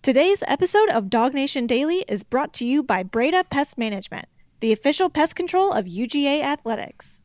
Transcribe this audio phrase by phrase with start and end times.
[0.00, 4.26] Today's episode of DawgNation Daily is brought to you by Breda Pest Management,
[4.60, 7.24] the official pest control of UGA Athletics.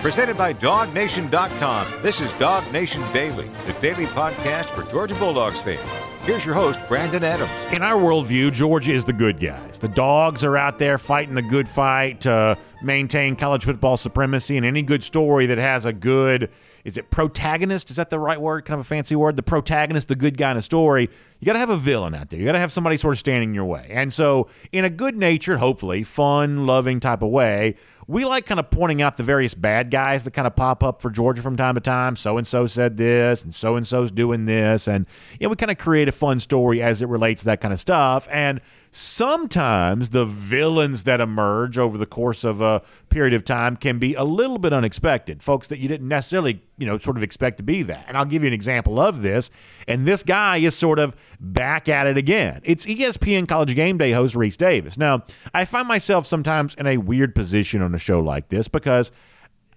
[0.00, 2.02] Presented by DawgNation.com.
[2.02, 5.80] This is DawgNation Daily, the daily podcast for Georgia Bulldogs fans.
[6.22, 7.50] Here's your host, Brandon Adams.
[7.76, 9.80] In our worldview, Georgia is the good guys.
[9.80, 14.64] The dogs are out there fighting the good fight to maintain college football supremacy, and
[14.64, 16.48] any good story that has a good
[16.84, 17.90] is it protagonist?
[17.90, 18.64] Is that the right word?
[18.64, 19.36] Kind of a fancy word.
[19.36, 21.10] The protagonist, the good guy in a story.
[21.40, 22.38] You got to have a villain out there.
[22.38, 23.88] You got to have somebody sort of standing in your way.
[23.90, 27.76] And so, in a good natured, hopefully fun, loving type of way,
[28.08, 31.02] we like kind of pointing out the various bad guys that kind of pop up
[31.02, 32.16] for Georgia from time to time.
[32.16, 35.06] So and so said this, and so and so's doing this, and
[35.38, 37.72] you know we kind of create a fun story as it relates to that kind
[37.72, 38.26] of stuff.
[38.30, 38.62] And
[38.98, 44.14] sometimes the villains that emerge over the course of a period of time can be
[44.14, 45.40] a little bit unexpected.
[45.40, 48.04] Folks that you didn't necessarily you know sort of expect to be that.
[48.08, 49.52] And I'll give you an example of this.
[49.86, 52.60] And this guy is sort of back at it again.
[52.64, 54.98] It's ESPN College Game Day host Rece Davis.
[54.98, 55.22] Now
[55.54, 59.12] I find myself sometimes in a weird position on a show like this because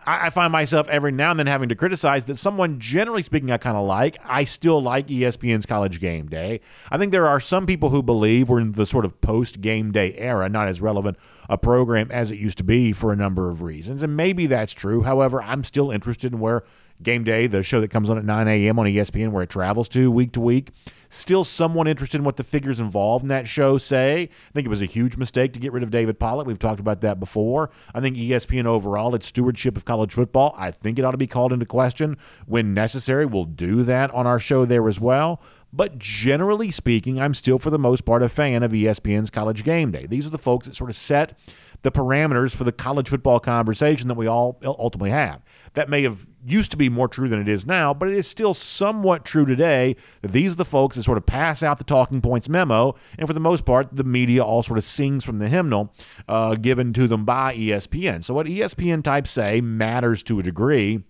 [0.05, 3.57] I find myself every now and then having to criticize that someone, generally speaking, I
[3.57, 4.17] kind of like.
[4.25, 6.61] I still like ESPN's College Game Day.
[6.89, 9.91] I think there are some people who believe we're in the sort of post game
[9.91, 11.17] day era, not as relevant
[11.49, 14.01] a program as it used to be for a number of reasons.
[14.01, 15.03] And maybe that's true.
[15.03, 16.63] However, I'm still interested in where
[17.03, 18.79] Game Day, the show that comes on at 9 a.m.
[18.79, 20.71] on ESPN, where it travels to week to week.
[21.09, 24.21] Still somewhat interested in what the figures involved in that show say.
[24.23, 26.47] I think it was a huge mistake to get rid of David Pollack.
[26.47, 27.69] We've talked about that before.
[27.93, 31.27] I think ESPN overall, its stewardship of college football, I think it ought to be
[31.27, 33.25] called into question when necessary.
[33.25, 35.41] We'll do that on our show there as well.
[35.73, 39.91] But generally speaking, I'm still, for the most part, a fan of ESPN's College Game
[39.91, 40.05] Day.
[40.05, 41.37] These are the folks that sort of set
[41.81, 45.41] the parameters for the college football conversation that we all ultimately have.
[45.73, 48.27] That may have used to be more true than it is now, but it is
[48.27, 51.83] still somewhat true today that these are the folks that sort of pass out the
[51.83, 55.39] talking points memo, and for the most part, the media all sort of sings from
[55.39, 55.93] the hymnal
[56.27, 58.23] uh, given to them by ESPN.
[58.23, 61.03] So what ESPN types say matters to a degree.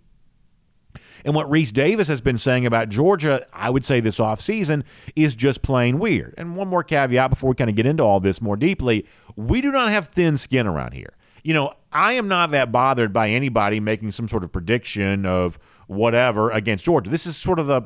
[1.24, 4.84] And what Rece Davis has been saying about Georgia, I would say this offseason,
[5.16, 6.34] is just plain weird.
[6.36, 9.06] And one more caveat before we kind of get into all this more deeply
[9.36, 11.14] we do not have thin skin around here.
[11.44, 15.60] You know, I am not that bothered by anybody making some sort of prediction of
[15.88, 17.10] whatever against Georgia.
[17.10, 17.84] This is sort of the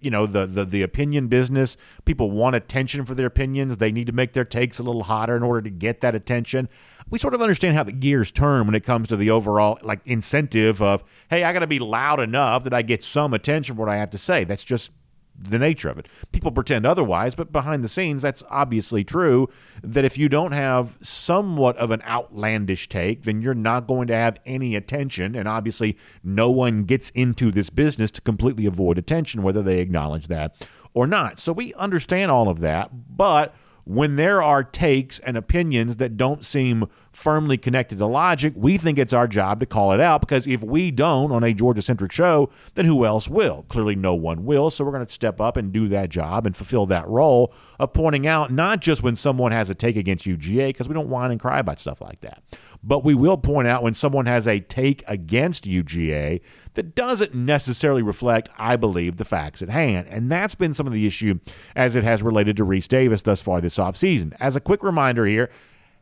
[0.00, 1.76] you know the, the the opinion business.
[2.04, 3.78] People want attention for their opinions.
[3.78, 6.68] They need to make their takes a little hotter in order to get that attention.
[7.08, 10.00] We sort of understand how the gears turn when it comes to the overall like
[10.06, 13.82] incentive of hey i got to be loud enough that i get some attention for
[13.82, 14.44] what i have to say.
[14.44, 14.90] That's just
[15.38, 16.08] the nature of it.
[16.32, 19.48] People pretend otherwise, but behind the scenes, that's obviously true.
[19.82, 24.16] That if you don't have somewhat of an outlandish take, then you're not going to
[24.16, 25.34] have any attention.
[25.34, 30.28] And obviously, no one gets into this business to completely avoid attention, whether they acknowledge
[30.28, 31.38] that or not.
[31.38, 33.54] So we understand all of that, but
[33.84, 36.86] when there are takes and opinions that don't seem
[37.16, 40.62] firmly connected to logic, we think it's our job to call it out because if
[40.62, 43.64] we don't on a Georgia centric show, then who else will?
[43.70, 44.70] Clearly, no one will.
[44.70, 47.94] So we're going to step up and do that job and fulfill that role of
[47.94, 51.30] pointing out not just when someone has a take against UGA, because we don't whine
[51.30, 52.42] and cry about stuff like that,
[52.84, 56.42] but we will point out when someone has a take against UGA
[56.74, 60.06] that doesn't necessarily reflect, I believe, the facts at hand.
[60.10, 61.40] And that's been some of the issue
[61.74, 64.36] as it has related to Rece Davis thus far this offseason.
[64.38, 65.48] As a quick reminder here,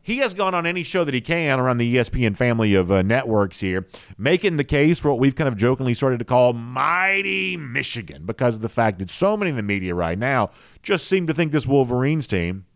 [0.04, 3.02] he has gone on any show that he can around the ESPN family of uh,
[3.02, 3.88] networks here,
[4.18, 8.56] making the case for what we've kind of jokingly started to call mighty Michigan because
[8.56, 10.50] of the fact that so many in the media right now
[10.82, 12.66] just seem to think this Wolverines team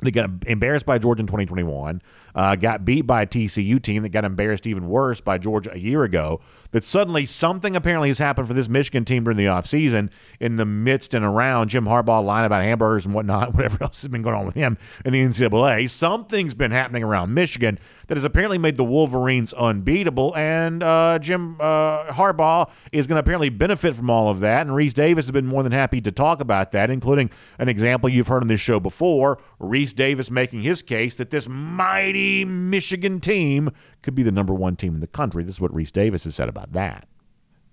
[0.00, 2.02] they got embarrassed by Georgia in 2021,
[2.34, 5.78] uh, got beat by a TCU team that got embarrassed even worse by Georgia a
[5.78, 6.40] year ago.
[6.70, 10.66] That suddenly something apparently has happened for this Michigan team during the offseason in the
[10.66, 14.36] midst and around Jim Harbaugh lying about hamburgers and whatnot, whatever else has been going
[14.36, 15.88] on with him in the NCAA.
[15.88, 21.56] Something's been happening around Michigan that has apparently made the Wolverines unbeatable, and uh, Jim
[21.60, 24.66] uh, Harbaugh is going to apparently benefit from all of that.
[24.66, 28.08] And Rece Davis has been more than happy to talk about that, including an example
[28.08, 29.38] you've heard on this show before.
[29.88, 33.70] Rece Davis making his case that this mighty Michigan team
[34.02, 35.42] could be the number one team in the country.
[35.42, 37.08] This is what Rece Davis has said about that.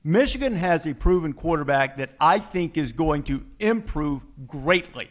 [0.04, 5.10] Michigan has a proven quarterback that I think is going to improve greatly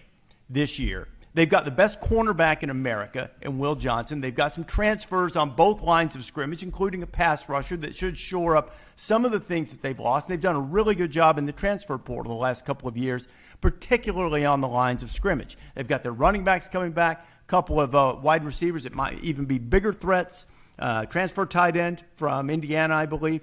[0.48, 1.08] this year.
[1.34, 4.20] They've got the best cornerback in America in Will Johnson.
[4.20, 8.16] They've got some transfers on both lines of scrimmage, including a pass rusher that should
[8.16, 10.28] shore up some of the things that they've lost.
[10.28, 12.96] And they've done a really good job in the transfer portal the last couple of
[12.96, 13.26] years,
[13.64, 15.56] particularly on the lines of scrimmage.
[15.74, 19.24] They've got their running backs coming back, a couple of uh, wide receivers that might
[19.24, 20.44] even be bigger threats.
[20.78, 23.40] Uh, transfer tight end from Indiana, I believe.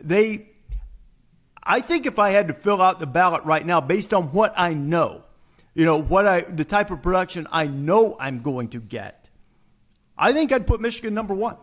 [0.00, 0.50] They
[1.60, 4.54] I think if I had to fill out the ballot right now based on what
[4.56, 5.24] I know,
[5.74, 9.28] you know, what I the type of production I know I'm going to get,
[10.16, 11.56] I think I'd put Michigan number one.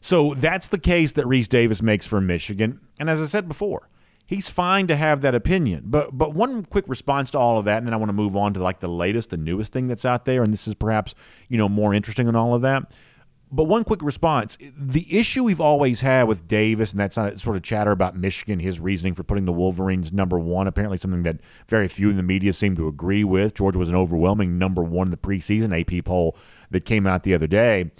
[0.00, 2.78] So that's the case that Rece Davis makes for Michigan.
[3.00, 3.88] And as I said before,
[4.26, 5.84] he's fine to have that opinion.
[5.86, 8.36] But but one quick response to all of that, and then I want to move
[8.36, 11.14] on to like the latest, the newest thing that's out there, and this is perhaps
[11.48, 12.94] you know more interesting than all of that.
[13.50, 17.56] But one quick response: the issue we've always had with Davis, and that's not sort
[17.56, 21.40] of chatter about Michigan, his reasoning for putting the Wolverines number one, apparently something that
[21.68, 23.54] very few in the media seem to agree with.
[23.54, 26.36] Georgia was an overwhelming number one in the preseason AP poll
[26.70, 27.90] that came out the other day.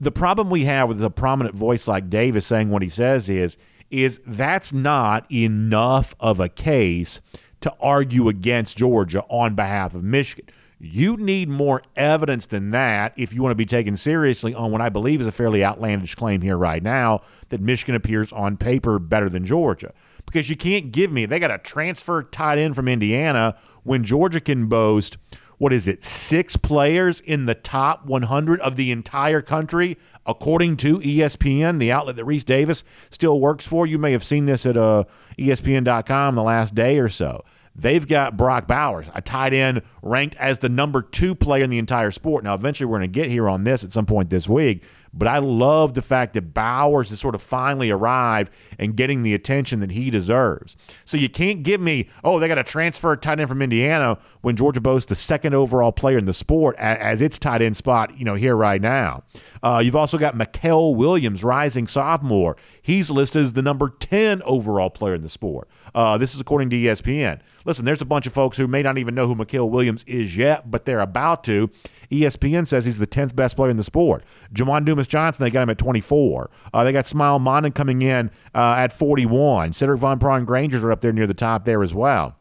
[0.00, 3.58] The problem we have with a prominent voice like Davis saying what he says is
[3.90, 7.20] is that's not enough of a case
[7.60, 10.46] to argue against Georgia on behalf of Michigan.
[10.80, 14.80] You need more evidence than that if you want to be taken seriously on what
[14.80, 19.00] I believe is a fairly outlandish claim here right now that Michigan appears on paper
[19.00, 19.92] better than Georgia.
[20.24, 24.40] Because you can't give me, they got a transfer tight end from Indiana when Georgia
[24.40, 25.16] can boast
[25.58, 30.98] what is it, six players in the top 100 of the entire country, according to
[30.98, 33.86] ESPN, the outlet that Rece Davis still works for.
[33.86, 35.04] You may have seen this at uh,
[35.36, 37.44] ESPN.com the last day or so.
[37.74, 41.78] They've got Brock Bowers, a tight end ranked as the number two player in the
[41.78, 42.42] entire sport.
[42.42, 44.82] Now, eventually, we're going to get here on this at some point this week,
[45.18, 49.34] but I love the fact that Bowers has sort of finally arrived and getting the
[49.34, 50.76] attention that he deserves.
[51.04, 54.54] So you can't give me, oh, they got a transfer tight end from Indiana when
[54.54, 58.16] Georgia boasts the second overall player in the sport as, as its tight end spot,
[58.16, 59.24] you know, here right now.
[59.62, 62.56] Uh, you've also got Mykel Williams, rising sophomore.
[62.80, 65.68] He's listed as the number 10 overall player in the sport.
[65.94, 67.40] Uh, this is according to ESPN.
[67.64, 70.36] Listen, there's a bunch of folks who may not even know who Mykel Williams is
[70.36, 71.68] yet, but they're about to.
[72.10, 74.24] ESPN says he's the 10th best player in the sport.
[74.52, 76.50] Jamon Dumas Johnson, they got him at 24.
[76.72, 79.70] Uh, they got Smael Mondon coming in uh, at 41.
[79.70, 82.38] Sedrick Van Pran-Grangers are up there near the top there as well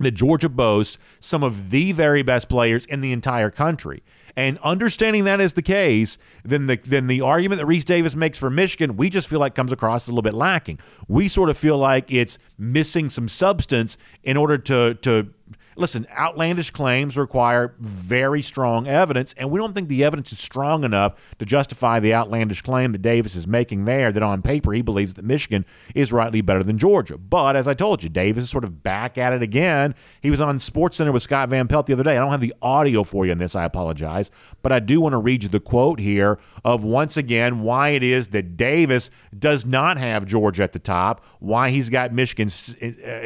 [0.00, 4.02] that Georgia boasts some of the very best players in the entire country.
[4.36, 8.36] And understanding that is the case, then the then the argument that Rece Davis makes
[8.36, 10.80] for Michigan, we just feel like comes across a little bit lacking.
[11.06, 15.28] We sort of feel like it's missing some substance in order to to
[15.76, 20.84] listen, outlandish claims require very strong evidence, and we don't think the evidence is strong
[20.84, 24.82] enough to justify the outlandish claim that Davis is making there that on paper he
[24.82, 27.18] believes that Michigan is rightly better than Georgia.
[27.18, 29.94] But as I told you, Davis is sort of back at it again.
[30.20, 32.16] He was on Sports Center with Scott Van Pelt the other day.
[32.16, 34.30] I don't have the audio for you on this, I apologize,
[34.62, 38.02] but I do want to read you the quote here of once again why it
[38.02, 42.48] is that Davis does not have Georgia at the top, why he's got Michigan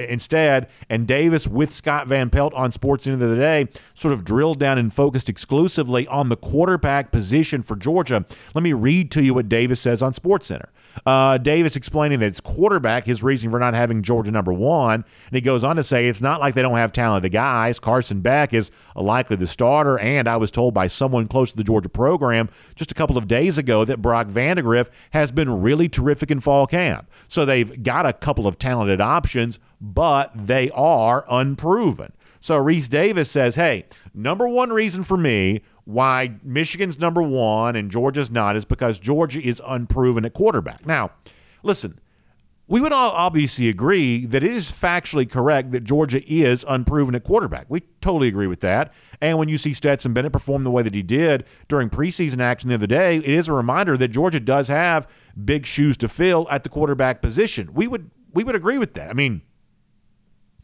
[0.09, 4.15] instead, and Davis with Scott Van Pelt Pelt on Sports Center the other day sort
[4.15, 8.25] of drilled down and focused exclusively on the quarterback position for Georgia.
[8.55, 10.69] Let me read to you what Davis says on Sports Center.
[11.05, 14.95] Uh, Davis explaining that it's quarterback, his reason for not having Georgia number one.
[15.27, 17.81] And he goes on to say it's not like they don't have talented guys.
[17.81, 19.99] Carson Beck is likely the starter.
[19.99, 23.27] And I was told by someone close to the Georgia program just a couple of
[23.27, 27.11] days ago that Brock Vandagriff has been really terrific in fall camp.
[27.27, 32.13] So they've got a couple of talented options, but they are unproven.
[32.41, 37.91] So Rece Davis says, hey, number one reason for me why Michigan's number one and
[37.91, 40.87] Georgia's not is because Georgia is unproven at quarterback.
[40.87, 41.13] Now,
[41.63, 41.99] listen,
[42.69, 47.25] we would all obviously agree that it is factually correct that Georgia is unproven at
[47.25, 47.65] quarterback.
[47.71, 48.93] We totally agree with that.
[49.23, 52.69] And when you see Stetson Bennett perform the way that he did during preseason action
[52.69, 55.09] the other day, it is a reminder that Georgia does have
[55.43, 57.73] big shoes to fill at the quarterback position.
[57.73, 59.09] We would we would agree with that.
[59.09, 59.41] I mean,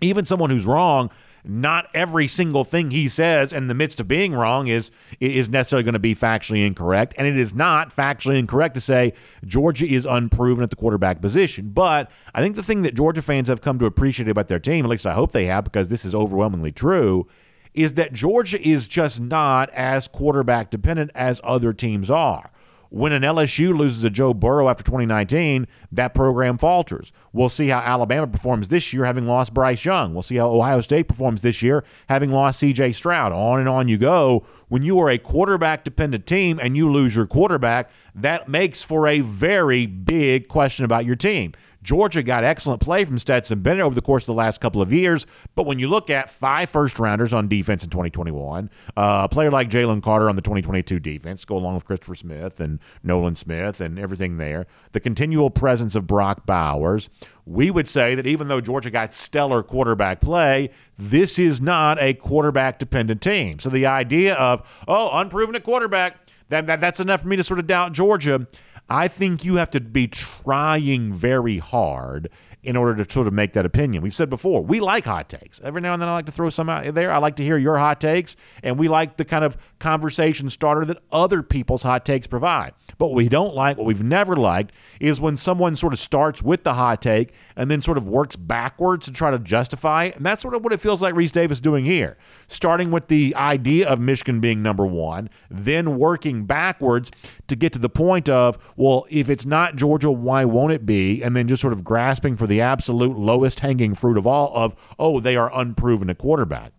[0.03, 1.11] even someone who's wrong
[1.45, 5.85] not every single thing he says in the midst of being wrong is is necessarily
[5.85, 7.15] going to be factually incorrect.
[7.19, 9.13] And it is not factually incorrect to say
[9.45, 11.71] Georgia is unproven at the quarterback position.
[11.71, 14.85] But I think the thing that Georgia fans have come to appreciate about their team
[14.85, 17.27] at least I hope they have because this is overwhelmingly true
[17.75, 22.51] is that Georgia is just not as quarterback dependent as other teams are.
[22.95, 27.13] When an LSU loses a Joe Burrow after 2019, that program falters.
[27.35, 30.15] We'll see how Alabama performs this year, having lost Bryce Young.
[30.15, 33.33] We'll see how Ohio State performs this year, having lost CJ Stroud.
[33.33, 34.47] On and on you go.
[34.69, 39.09] When you are a quarterback dependent team and you lose your quarterback, that makes for
[39.09, 41.53] a very big question about your team.
[41.85, 44.91] Georgia got excellent play from Stetson Bennett over the course of the last couple of
[44.91, 49.29] years, but when you look at five first rounders on defense in 2021, uh, a
[49.29, 53.35] player like Jalen Carter on the 2022 defense, go along with Christopher Smith and Nolan
[53.35, 57.11] Smith and everything there, the continual presence of Brock Bowers,
[57.47, 62.15] we would say that even though Georgia got stellar quarterback play, this is not a
[62.15, 63.59] quarterback dependent team.
[63.59, 66.17] So the idea of, oh, unproven at quarterback,
[66.49, 68.47] that, that, that's enough for me to sort of doubt Georgia.
[68.89, 72.29] I think you have to be trying very hard
[72.65, 74.03] in order to sort of make that opinion.
[74.03, 75.61] We've said before, we like hot takes.
[75.63, 77.13] Every now and then I like to throw some out there.
[77.13, 80.85] I like to hear your hot takes, and we like the kind of conversation starter
[80.87, 82.73] that other people's hot takes provide.
[82.99, 86.43] But what we don't like, what we've never liked, is when someone sort of starts
[86.43, 90.11] with the hot take and then sort of works backwards to try to justify.
[90.15, 92.17] And that's sort of what it feels like Rece Davis doing here.
[92.47, 97.11] Starting with the idea of Michigan being number one, then working backwards
[97.49, 101.23] to get to the point of, well, if it's not Georgia, why won't it be?
[101.23, 104.95] And then just sort of grasping for the absolute lowest hanging fruit of all of,
[104.99, 106.73] oh, they are unproven at quarterback.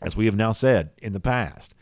[0.00, 1.74] As we have now said in the past,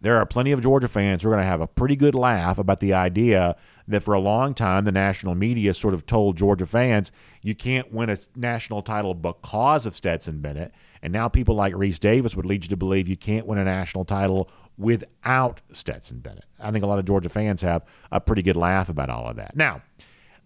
[0.00, 2.58] there are plenty of Georgia fans who are going to have a pretty good laugh
[2.58, 3.56] about the idea
[3.88, 7.10] that for a long time the national media sort of told Georgia fans
[7.42, 10.72] you can't win a national title because of Stetson Bennett.
[11.02, 13.64] And now people like Rece Davis would lead you to believe you can't win a
[13.64, 16.44] national title without Stetson Bennett.
[16.60, 19.36] I think a lot of Georgia fans have a pretty good laugh about all of
[19.36, 19.56] that.
[19.56, 19.82] Now,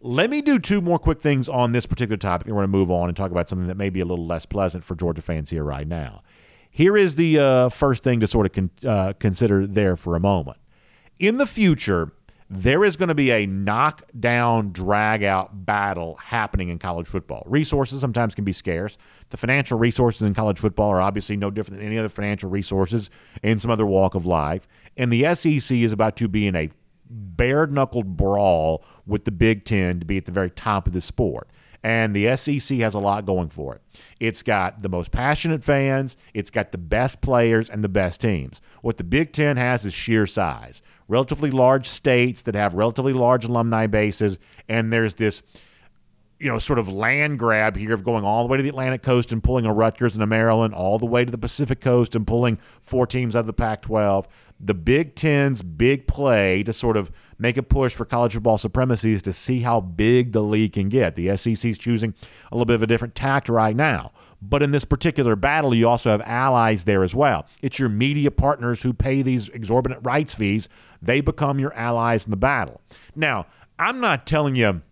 [0.02, 2.78] let me do two more quick things on this particular topic, and we're going to
[2.78, 5.23] move on and talk about something that may be a little less pleasant for Georgia
[5.23, 6.23] fans here right now.
[6.71, 10.21] Here is the uh, first thing to sort of con- uh, consider there for a
[10.21, 10.56] moment.
[11.21, 12.12] In the future,
[12.50, 17.44] there is going to be a knockdown, drag out battle happening in college football.
[17.47, 18.99] Resources sometimes can be scarce.
[19.30, 23.09] The financial resources in college football are obviously no different than any other financial resources
[23.42, 24.66] in some other walk of life.
[24.97, 26.71] And the SEC is about to be in a
[27.12, 31.00] bare knuckled brawl with the Big Ten to be at the very top of the
[31.00, 31.49] sport
[31.83, 33.83] and the SEC has a lot going for it.
[34.21, 38.61] It's got the most passionate fans, it's got the best players and the best teams.
[38.83, 40.83] What the Big Ten has is sheer size.
[41.09, 44.38] Relatively large states that have relatively large alumni bases,
[44.69, 45.42] and there's this
[46.42, 49.00] you know, sort of land grab here of going all the way to the Atlantic
[49.00, 52.16] coast and pulling a Rutgers and a Maryland, all the way to the Pacific coast
[52.16, 54.26] and pulling four teams out of the Pac 12.
[54.58, 59.12] The Big Ten's big play to sort of make a push for college football supremacy
[59.12, 61.14] is to see how big the league can get.
[61.14, 62.12] The SEC is choosing
[62.50, 64.11] a little bit of a different tact right now.
[64.40, 67.46] But in this particular battle, you also have allies there as well.
[67.62, 70.68] It's your media partners who pay these exorbitant rights fees,
[71.00, 72.80] they become your allies in the battle.
[73.14, 73.46] Now,
[73.78, 74.82] I'm not telling you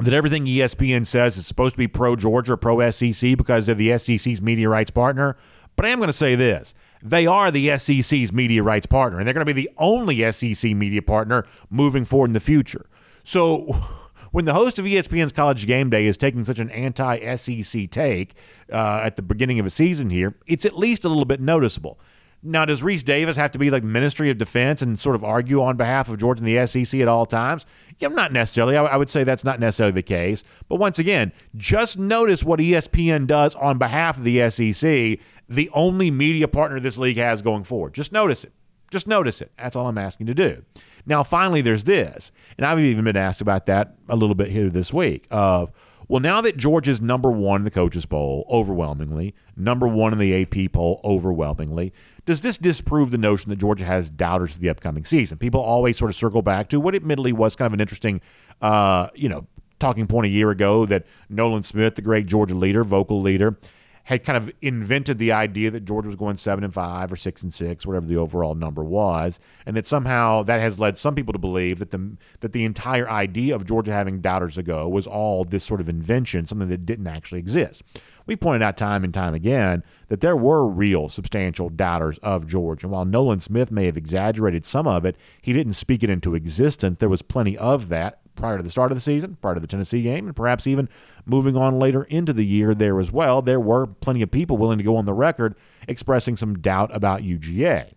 [0.00, 3.96] that everything ESPN says is supposed to be pro Georgia pro SEC because they're the
[3.98, 5.36] SEC's media rights partner.
[5.74, 9.26] But I am going to say this they are the SEC's media rights partner, and
[9.26, 12.86] they're going to be the only SEC media partner moving forward in the future.
[13.22, 13.58] So
[14.32, 18.34] when the host of ESPN's College Game Day is taking such an anti SEC take
[18.72, 21.98] uh, at the beginning of a season here, it's at least a little bit noticeable.
[22.42, 25.62] Now, does Rece Davis have to be like Ministry of Defense and sort of argue
[25.62, 27.66] on behalf of Georgia and the SEC at all times?
[27.98, 28.76] Yeah, not necessarily.
[28.76, 30.44] I, I would say that's not necessarily the case.
[30.68, 36.10] But once again, just notice what ESPN does on behalf of the SEC, the only
[36.10, 37.94] media partner this league has going forward.
[37.94, 38.52] Just notice it.
[38.90, 39.50] Just notice it.
[39.56, 40.62] That's all I'm asking to do.
[41.06, 44.68] Now, finally, there's this, and I've even been asked about that a little bit here
[44.68, 45.26] this week.
[45.30, 45.72] Of
[46.08, 50.42] well, now that Georgia's number one in the coaches poll, overwhelmingly, number one in the
[50.42, 51.92] AP poll, overwhelmingly,
[52.24, 55.38] does this disprove the notion that Georgia has doubters for the upcoming season?
[55.38, 58.20] People always sort of circle back to what admittedly was kind of an interesting,
[58.60, 59.46] uh, you know,
[59.78, 63.58] talking point a year ago that Nolan Smith, the great Georgia leader, vocal leader,
[64.06, 67.42] had kind of invented the idea that Georgia was going seven and five or six
[67.42, 71.32] and six, whatever the overall number was, and that somehow that has led some people
[71.32, 75.44] to believe that the that the entire idea of Georgia having doubters ago was all
[75.44, 77.82] this sort of invention, something that didn't actually exist.
[78.26, 82.86] We pointed out time and time again that there were real substantial doubters of Georgia.
[82.86, 86.36] And while Nolan Smith may have exaggerated some of it, he didn't speak it into
[86.36, 86.98] existence.
[86.98, 89.66] There was plenty of that prior to the start of the season, prior to the
[89.66, 90.88] Tennessee game, and perhaps even
[91.24, 93.42] moving on later into the year there as well.
[93.42, 95.56] There were plenty of people willing to go on the record
[95.88, 97.92] expressing some doubt about UGA.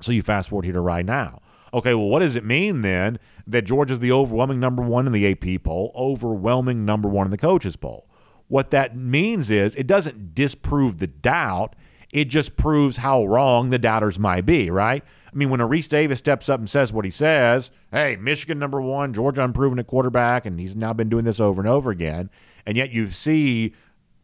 [0.00, 1.40] So you fast forward here to right now.
[1.74, 5.30] Okay, well, what does it mean then that Georgia's the overwhelming number one in the
[5.30, 8.08] AP poll, overwhelming number one in the coaches poll?
[8.46, 11.76] What that means is it doesn't disprove the doubt,
[12.10, 15.04] it just proves how wrong the doubters might be, right?
[15.32, 18.80] I mean, when Rece Davis steps up and says what he says, hey, Michigan number
[18.80, 22.30] one, Georgia unproven at quarterback, and he's now been doing this over and over again,
[22.66, 23.74] and yet you see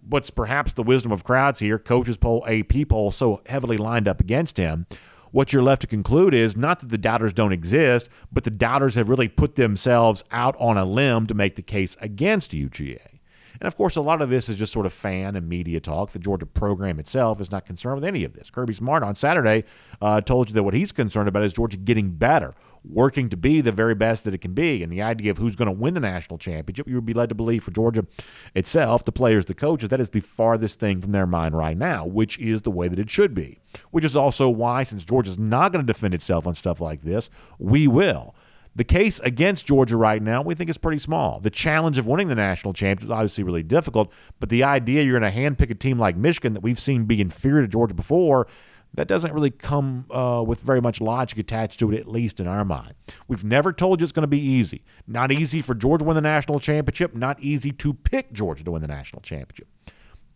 [0.08, 4.20] what's perhaps the wisdom of crowds here, coaches poll, AP poll, so heavily lined up
[4.20, 4.86] against him.
[5.30, 8.94] What you're left to conclude is not that the doubters don't exist, but the doubters
[8.94, 13.13] have really put themselves out on a limb to make the case against UGA.
[13.60, 16.10] And of course, a lot of this is just sort of fan and media talk.
[16.10, 18.50] The Georgia program itself is not concerned with any of this.
[18.50, 19.64] Kirby Smart on Saturday
[20.00, 22.52] uh, told you that what he's concerned about is Georgia getting better,
[22.84, 24.82] working to be the very best that it can be.
[24.82, 27.28] And the idea of who's going to win the national championship, you would be led
[27.28, 28.06] to believe for Georgia
[28.54, 32.06] itself, the players, the coaches, that is the farthest thing from their mind right now,
[32.06, 33.58] which is the way that it should be.
[33.90, 37.30] Which is also why, since Georgia's not going to defend itself on stuff like this,
[37.58, 38.34] we will
[38.76, 41.38] The case against Georgia right now, we think is pretty small.
[41.38, 45.18] The challenge of winning the national championship is obviously really difficult, but the idea you're
[45.18, 48.48] going to handpick a team like Michigan that we've seen be inferior to Georgia before,
[48.94, 52.46] that doesn't really come uh, with very much logic attached to it, at least in
[52.46, 52.94] our mind.
[53.28, 54.84] We've never told you it's going to be easy.
[55.06, 58.70] Not easy for Georgia to win the national championship, not easy to pick Georgia to
[58.72, 59.68] win the national championship.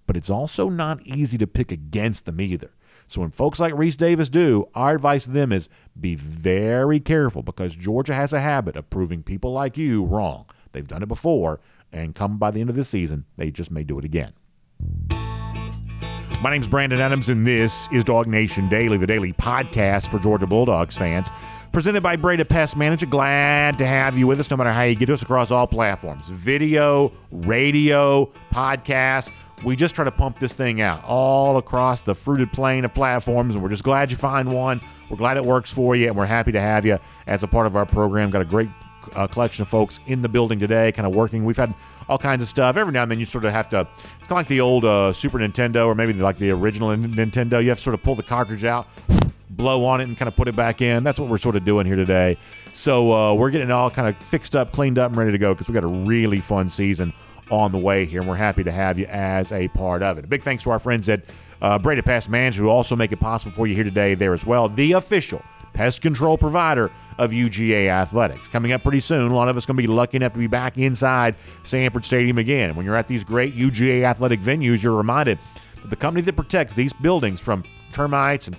[0.06, 2.70] But it's also not easy to pick against them either.
[3.08, 7.42] So when folks like Rece Davis do, our advice to them is be very careful
[7.42, 10.44] because Georgia has a habit of proving people like you wrong.
[10.72, 11.58] They've done it before,
[11.90, 14.34] and come by the end of the season, they just may do it again.
[16.42, 20.98] My name's Brandon Adams, and this is DawgNation Daily, the daily podcast for Georgia Bulldogs
[20.98, 21.30] fans.
[21.72, 23.10] Presented by Breda Pest Management.
[23.10, 25.66] Glad to have you with us, no matter how you get to us across all
[25.66, 29.30] platforms video, radio, podcast
[29.64, 33.54] we just try to pump this thing out all across the fruited plain of platforms,
[33.54, 34.80] and we're just glad you find one.
[35.10, 37.66] We're glad it works for you, and we're happy to have you as a part
[37.66, 38.30] of our program.
[38.30, 38.68] Got a great
[39.16, 41.44] uh, collection of folks in the building today, kind of working.
[41.44, 41.74] We've had
[42.08, 42.76] all kinds of stuff.
[42.76, 43.80] Every now and then, you sort of have to.
[43.80, 47.62] It's kind of like the old uh, Super Nintendo, or maybe like the original Nintendo.
[47.62, 48.86] You have to sort of pull the cartridge out,
[49.50, 51.04] blow on it, and kind of put it back in.
[51.04, 52.36] That's what we're sort of doing here today.
[52.72, 55.38] So uh, we're getting it all kind of fixed up, cleaned up, and ready to
[55.38, 57.12] go because we got a really fun season
[57.50, 60.24] on the way here, and we're happy to have you as a part of it.
[60.24, 61.22] A big thanks to our friends at
[61.62, 64.46] uh, Breda Pest Management who also make it possible for you here today there as
[64.46, 64.68] well.
[64.68, 68.48] The official pest control provider of UGA Athletics.
[68.48, 70.46] Coming up pretty soon, a lot of us going to be lucky enough to be
[70.46, 72.74] back inside Sanford Stadium again.
[72.74, 75.38] When you're at these great UGA athletic venues, you're reminded
[75.82, 78.56] that the company that protects these buildings from termites and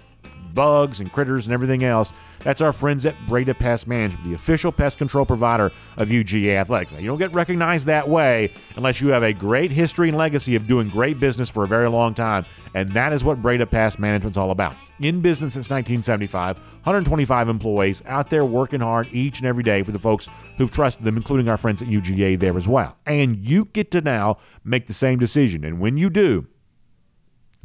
[0.53, 2.13] bugs and critters and everything else.
[2.39, 6.93] That's our friends at Breda Pest Management, the official pest control provider of UGA Athletics.
[6.93, 10.55] Now, you don't get recognized that way unless you have a great history and legacy
[10.55, 13.99] of doing great business for a very long time, and that is what Breda Pest
[13.99, 14.75] Management's all about.
[14.99, 19.91] In business since 1975, 125 employees out there working hard each and every day for
[19.91, 22.97] the folks who've trusted them, including our friends at UGA there as well.
[23.05, 25.63] And you get to now make the same decision.
[25.63, 26.47] And when you do,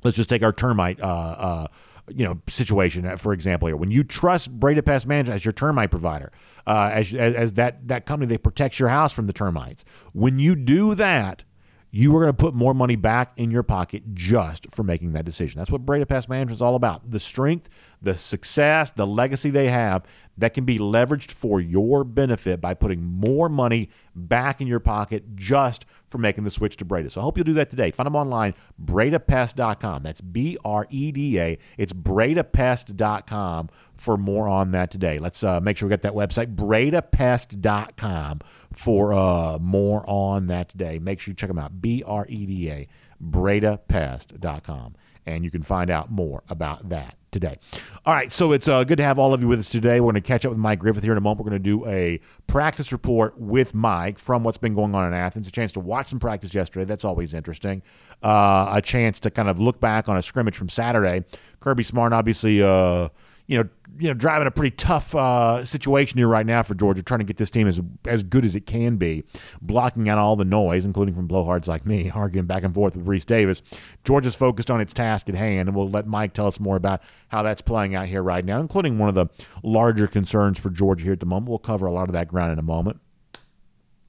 [0.05, 1.67] let's just take our termite uh, uh,
[2.09, 3.07] you know situation.
[3.07, 6.33] Uh, for example, here when you trust Breda Pest Management as your termite provider,
[6.67, 10.39] uh, as, as as that that company that protects your house from the termites, when
[10.39, 11.45] you do that,
[11.91, 15.25] you are going to put more money back in your pocket just for making that
[15.25, 15.59] decision.
[15.59, 17.09] That's what Breda Pest Management is all about.
[17.09, 17.69] The strength,
[18.03, 20.05] the success, the legacy they have
[20.37, 25.37] that can be leveraged for your benefit by putting more money back in your pocket
[25.37, 27.11] just for making the switch to Breda.
[27.11, 27.91] So I hope you'll do that today.
[27.91, 30.05] Find them online, bredapest.com.
[30.05, 31.59] That's B R E D A.
[31.77, 35.19] It's bredapest.com for more on that today.
[35.19, 41.01] Let's uh, make sure we get that website, bredapest.com for uh, more on that today.
[41.01, 41.83] Make sure you check them out.
[41.83, 42.87] B R E D A,
[43.21, 44.95] bredapest.com.
[45.27, 47.59] And you can find out more about that today.
[48.07, 50.01] All right, so it's uh, good to have all of you with us today.
[50.01, 51.45] We're going to catch up with Mike Griffith here in a moment.
[51.45, 55.15] We're going to do a practice report with Mike from what's been going on in
[55.15, 55.49] Athens.
[55.49, 56.85] A chance to watch some practice yesterday.
[56.85, 57.83] That's always interesting.
[58.23, 61.25] Uh, a chance to kind of look back on a scrimmage from Saturday.
[61.61, 62.63] Kirby Smart, obviously.
[62.63, 63.09] Uh,
[63.47, 67.03] you know, you know, driving a pretty tough uh, situation here right now for Georgia,
[67.03, 69.25] trying to get this team as as good as it can be,
[69.61, 73.07] blocking out all the noise, including from blowhards like me, arguing back and forth with
[73.07, 73.63] Rece Davis.
[74.05, 77.03] Georgia's focused on its task at hand, and we'll let Mike tell us more about
[77.29, 79.27] how that's playing out here right now, including one of the
[79.63, 81.51] larger concerns for Georgia here at the moment.
[81.51, 83.01] We'll cover a lot of that ground in a moment.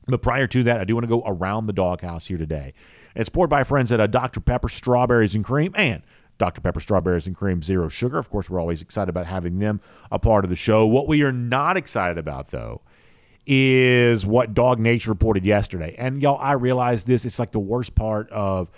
[0.07, 2.73] But prior to that, I do want to go around the doghouse here today.
[3.15, 4.39] It's poured by friends at uh, Dr.
[4.39, 6.03] Pepper Strawberries and Cream and
[6.37, 6.61] Dr.
[6.61, 8.17] Pepper Strawberries and Cream Zero Sugar.
[8.17, 10.85] Of course, we're always excited about having them a part of the show.
[10.85, 12.81] What we are not excited about, though,
[13.45, 15.95] is what DawgNation reported yesterday.
[15.97, 17.25] And y'all, I realize this.
[17.25, 18.69] It's like the worst part of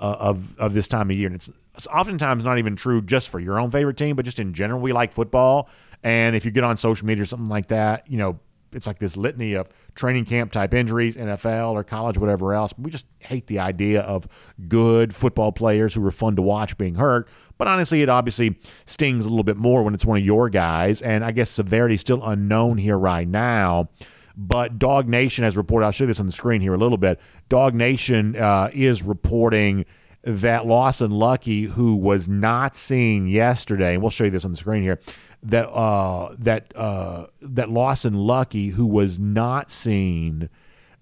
[0.00, 3.30] uh, of of this time of year, and it's, it's oftentimes not even true just
[3.30, 4.80] for your own favorite team, but just in general.
[4.80, 5.68] We like football,
[6.02, 8.40] and if you get on social media or something like that, you know,
[8.74, 12.74] it's like this litany of training camp type injuries, NFL or college, whatever else.
[12.78, 14.26] We just hate the idea of
[14.68, 17.28] good football players who are fun to watch being hurt.
[17.58, 21.02] But honestly, it obviously stings a little bit more when it's one of your guys.
[21.02, 23.90] And I guess severity is still unknown here right now.
[24.36, 27.20] But DawgNation has reported, I'll show this on the screen here a little bit.
[27.50, 29.84] DawgNation uh, is reporting
[30.24, 34.56] that Lawson Luckie, who was not seen yesterday, and we'll show you this on the
[34.56, 35.00] screen here,
[35.42, 40.48] that uh, that uh, that Lawson Luckie, who was not seen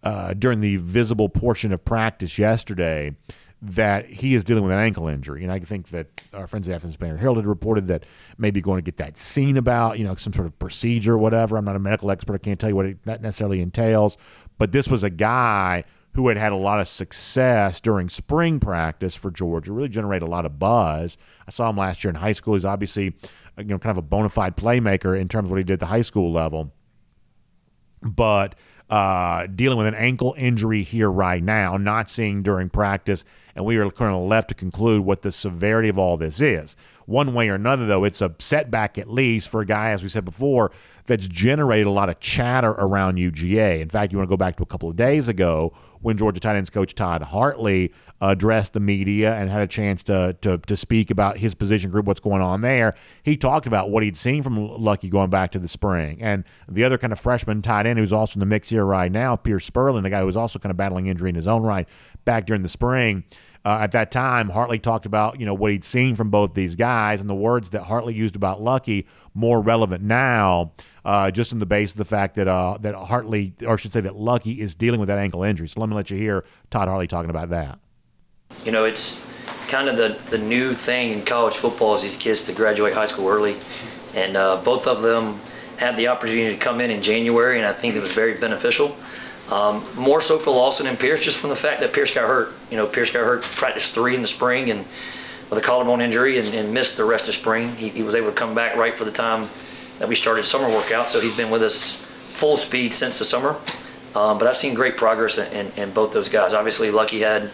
[0.02, 3.14] uh, during the visible portion of practice yesterday,
[3.62, 5.42] that he is dealing with an ankle injury.
[5.42, 8.04] And I think that our friends at Athens Banner Herald had reported that
[8.38, 11.58] maybe going to get that seen about, you know, some sort of procedure or whatever.
[11.58, 12.34] I'm not a medical expert.
[12.34, 14.16] I can't tell you what it, that necessarily entails.
[14.56, 19.14] But this was a guy who had had a lot of success during spring practice
[19.14, 21.16] for Georgia, really generate a lot of buzz.
[21.46, 22.54] I saw him last year in high school.
[22.54, 23.14] He's obviously,
[23.60, 25.80] you know, kind of a bona fide playmaker in terms of what he did at
[25.80, 26.72] the high school level.
[28.02, 28.54] but
[28.90, 33.76] uh, dealing with an ankle injury here right now, not seeing during practice, and we
[33.76, 36.76] are kind of left to conclude what the severity of all this is.
[37.06, 40.08] One way or another, though, it's a setback at least for a guy, as we
[40.08, 40.72] said before,
[41.06, 43.80] that's generated a lot of chatter around UGA.
[43.80, 46.40] In fact, you want to go back to a couple of days ago when Georgia
[46.40, 50.76] tight ends coach Todd Hartley addressed the media and had a chance to, to, to
[50.76, 52.94] speak about his position group, what's going on there.
[53.22, 56.20] He talked about what he'd seen from Luckie going back to the spring.
[56.20, 59.10] And the other kind of freshman tight end who's also in the mix here right
[59.10, 61.62] now, Pearce Spurlin, the guy who was also kind of battling injury in his own
[61.62, 61.88] right
[62.24, 63.24] back during the spring.
[63.64, 66.76] Uh, at that time, Hartley talked about you know what he'd seen from both these
[66.76, 70.72] guys, and the words that Hartley used about Luckie more relevant now,
[71.04, 73.92] uh, just in the base of the fact that uh, that Hartley, or I should
[73.92, 75.68] say that Luckie, is dealing with that ankle injury.
[75.68, 77.78] So let me let you hear Todd Hartley talking about that.
[78.64, 79.28] You know, it's
[79.68, 83.06] kind of the the new thing in college football is these kids to graduate high
[83.06, 83.56] school early,
[84.14, 85.38] and uh, both of them
[85.76, 88.96] had the opportunity to come in in January, and I think it was very beneficial.
[89.50, 92.52] Um, more so for Lawson and Pearce, just from the fact that Pearce got hurt.
[92.70, 94.84] You know, Pearce got hurt practice three in the spring and
[95.50, 97.74] with a collarbone injury and, and missed the rest of spring.
[97.74, 99.48] He, he, was able to come back right for the time
[99.98, 103.56] that we started summer workout, so he's been with us full speed since the summer.
[104.14, 106.54] Um, but I've seen great progress in, in, in, both those guys.
[106.54, 107.50] Obviously, Luckie had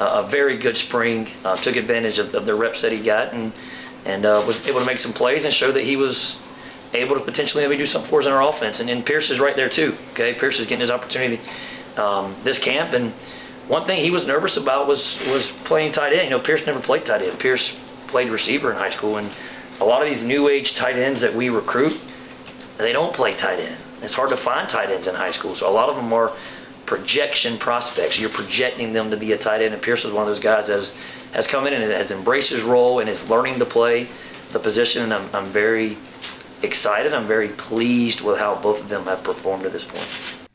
[0.00, 3.32] a, a very good spring, uh, took advantage of, of, the reps that he got,
[3.32, 3.52] and
[4.04, 6.40] and uh, was able to make some plays and show that he was
[6.96, 8.80] able to potentially maybe do something for us in our offense.
[8.80, 9.96] And, and Pearce is right there too.
[10.12, 11.40] Okay, Pearce is getting his opportunity
[11.96, 13.12] um, this camp, and
[13.68, 16.24] one thing he was nervous about was was playing tight end.
[16.24, 17.38] You know, Pearce never played tight end.
[17.38, 19.36] Pearce played receiver in high school, and
[19.80, 22.00] a lot of these new age tight ends that we recruit,
[22.78, 23.82] they don't play tight end.
[24.02, 26.32] It's hard to find tight ends in high school, so a lot of them are
[26.86, 28.18] projection prospects.
[28.20, 30.68] You're projecting them to be a tight end, and Pearce was one of those guys
[30.68, 30.96] that has,
[31.32, 34.06] has come in and has embraced his role and is learning to play
[34.52, 35.02] the position.
[35.02, 35.96] And I'm, I'm very
[36.66, 37.14] excited.
[37.14, 40.46] I'm very pleased with how both of them have performed at this point.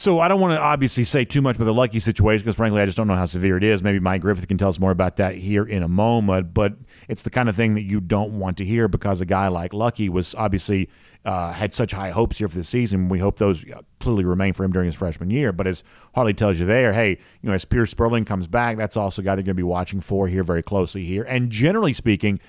[0.00, 2.80] So I don't want to obviously say too much about the Luckie situation because frankly
[2.80, 3.82] I just don't know how severe it is.
[3.82, 6.54] Maybe Mike Griffith can tell us more about that here in a moment.
[6.54, 6.72] But
[7.06, 9.74] it's the kind of thing that you don't want to hear because a guy like
[9.74, 10.88] Luckie was obviously
[11.26, 13.10] uh, had such high hopes here for the season.
[13.10, 15.52] We hope those uh, clearly remain for him during his freshman year.
[15.52, 17.10] But as Hartley tells you there, hey,
[17.42, 19.62] you know, as Pearce Spurlin comes back, that's also a guy they're going to be
[19.62, 21.24] watching for here very closely here.
[21.24, 22.40] And generally speaking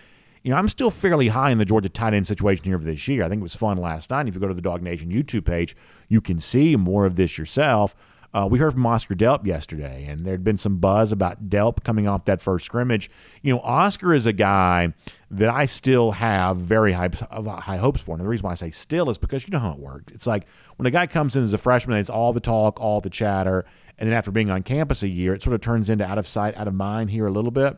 [0.43, 3.07] you know, I'm still fairly high in the Georgia tight end situation here for this
[3.07, 3.23] year.
[3.23, 4.27] I think it was fun last night.
[4.27, 5.75] If you go to the DawgNation YouTube page,
[6.07, 7.95] you can see more of this yourself.
[8.33, 11.83] Uh, we heard from Oscar Delp yesterday, and there had been some buzz about Delp
[11.83, 13.09] coming off that first scrimmage.
[13.41, 14.93] You know, Oscar is a guy
[15.29, 18.15] that I still have very high, high hopes for.
[18.15, 20.13] And the reason why I say still is because you know how it works.
[20.13, 20.45] It's like
[20.77, 23.65] when a guy comes in as a freshman, it's all the talk, all the chatter,
[23.99, 26.25] and then after being on campus a year, it sort of turns into out of
[26.25, 27.77] sight, out of mind here a little bit.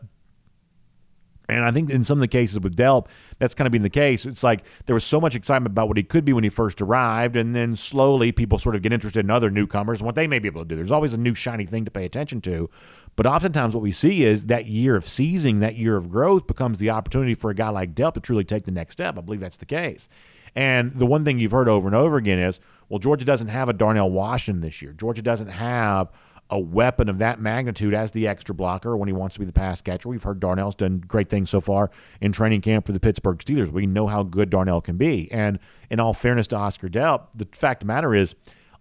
[1.49, 3.89] And I think in some of the cases with Delp, that's kind of been the
[3.89, 4.25] case.
[4.25, 6.81] It's like there was so much excitement about what he could be when he first
[6.81, 10.27] arrived, and then slowly people sort of get interested in other newcomers and what they
[10.27, 10.75] may be able to do.
[10.75, 12.69] There's always a new shiny thing to pay attention to.
[13.15, 16.79] But oftentimes what we see is that year of seizing, that year of growth becomes
[16.79, 19.17] the opportunity for a guy like Delp to truly take the next step.
[19.17, 20.07] I believe that's the case.
[20.55, 23.69] And the one thing you've heard over and over again is, well, Georgia doesn't have
[23.69, 24.93] a Darnell Washington this year.
[24.93, 26.11] Georgia doesn't have
[26.49, 29.53] a weapon of that magnitude as the extra blocker when he wants to be the
[29.53, 30.09] pass catcher.
[30.09, 31.89] We've heard Darnell's done great things so far
[32.21, 33.71] in training camp for the Pittsburgh Steelers.
[33.71, 35.31] We know how good Darnell can be.
[35.31, 38.35] And in all fairness to Oscar Delp, the fact of the matter is,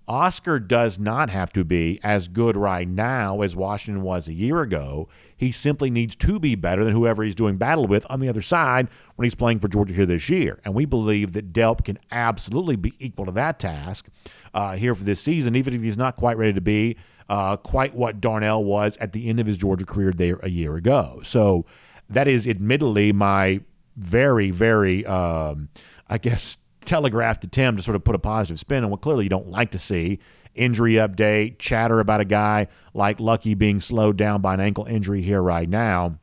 [0.09, 4.61] Oscar does not have to be as good right now as Washington was a year
[4.61, 5.09] ago.
[5.37, 8.43] He simply needs to be better than whoever he's doing battle with on the other
[8.43, 10.59] side when he's playing for Georgia here this year.
[10.65, 14.09] And we believe that Delp can absolutely be equal to that task
[14.53, 16.97] uh, here for this season, even if he's not quite ready to be
[17.29, 20.77] uh, quite what Darnell was at the end of his Georgia career there a year
[20.77, 21.21] ago.
[21.25, 21.65] So
[22.09, 23.61] that is admittedly my
[23.97, 25.69] very, very, um,
[26.09, 29.31] I guess, telegraphed attempt to sort of put a positive spin on what clearly you
[29.31, 30.19] don't like to see.
[30.55, 35.23] Injury update, chatter about a guy like Luckie being slowed down by an ankle injury
[35.23, 36.19] here right now.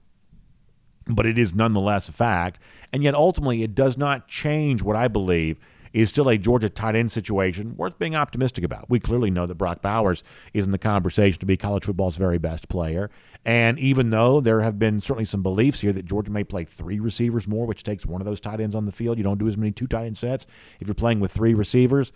[1.07, 2.59] But it is nonetheless a fact.
[2.93, 5.57] And yet ultimately, it does not change what I believe
[5.93, 8.89] is still a Georgia tight end situation worth being optimistic about.
[8.89, 10.23] We clearly know that Brock Bowers
[10.53, 13.09] is in the conversation to be college football's very best player.
[13.45, 16.99] And even though there have been certainly some beliefs here that Georgia may play three
[16.99, 19.47] receivers more, which takes one of those tight ends on the field, you don't do
[19.47, 20.45] as many two tight end sets
[20.79, 22.11] if you're playing with three receivers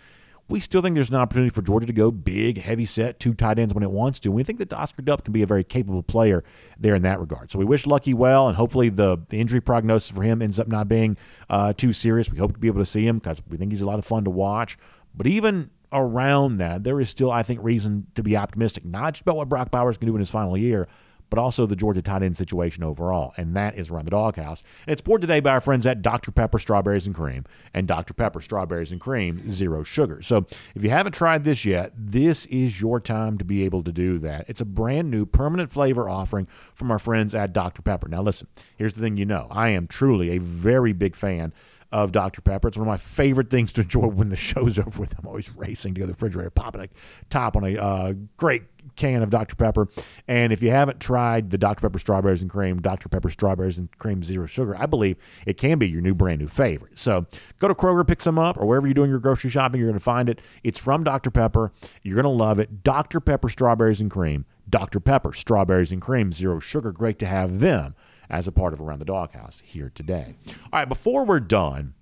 [0.50, 3.58] we still think there's an opportunity for Georgia to go big, heavy set, two tight
[3.58, 4.30] ends when it wants to.
[4.30, 6.44] And we think that Oscar Delp can be a very capable player
[6.78, 7.50] there in that regard.
[7.50, 10.68] So we wish Luckie well, and hopefully the, the injury prognosis for him ends up
[10.68, 11.18] not being
[11.50, 12.30] uh, too serious.
[12.30, 14.06] We hope to be able to see him because we think he's a lot of
[14.06, 14.78] fun to watch.
[15.16, 19.22] But even around that, there is still, I think, reason to be optimistic, not just
[19.22, 20.88] about what Brock Bowers can do in his final year,
[21.34, 23.34] but also the Georgia tight end situation overall.
[23.38, 24.64] And that is around the doghouse.
[24.86, 26.32] And it's poured today by our friends at Dr.
[26.32, 27.44] Pepper Strawberries and Cream
[27.74, 28.14] and Dr.
[28.14, 30.22] Pepper Strawberries and Cream Zero Sugar.
[30.22, 33.92] So if you haven't tried this yet, this is your time to be able to
[33.92, 34.48] do that.
[34.48, 37.82] It's a brand new permanent flavor offering from our friends at Dr.
[37.82, 38.08] Pepper.
[38.08, 41.52] Now, listen, here's the thing you know I am truly a very big fan
[41.94, 42.42] of Dr.
[42.42, 42.68] Pepper.
[42.68, 45.14] It's one of my favorite things to enjoy when the show's over with.
[45.18, 46.90] I'm always racing to go to the refrigerator, popping a
[47.30, 48.64] top on a uh, great
[48.96, 49.56] can of Dr.
[49.56, 49.88] Pepper.
[50.28, 51.82] And if you haven't tried the Dr.
[51.82, 53.10] Pepper strawberries and cream, Dr.
[53.10, 56.48] Pepper strawberries and cream zero sugar, I believe it can be your new brand new
[56.48, 56.98] favorite.
[56.98, 57.28] So
[57.60, 60.00] go to Kroger, pick some up, or wherever you're doing your grocery shopping, you're going
[60.00, 60.42] to find it.
[60.64, 61.30] It's from Dr.
[61.30, 61.72] Pepper.
[62.02, 62.84] You're going to love it.
[62.84, 63.20] Dr.
[63.20, 64.46] Pepper strawberries and cream.
[64.68, 65.00] Dr.
[65.00, 66.92] Pepper strawberries and cream zero sugar.
[66.92, 67.96] Great to have them
[68.30, 70.36] as a part of Around the Doghouse here today.
[70.72, 71.94] All right, before we're done,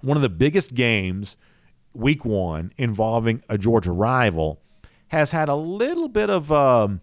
[0.00, 1.36] one of the biggest games
[1.94, 4.60] week one involving a Georgia rival
[5.08, 7.00] has had a little bit of um,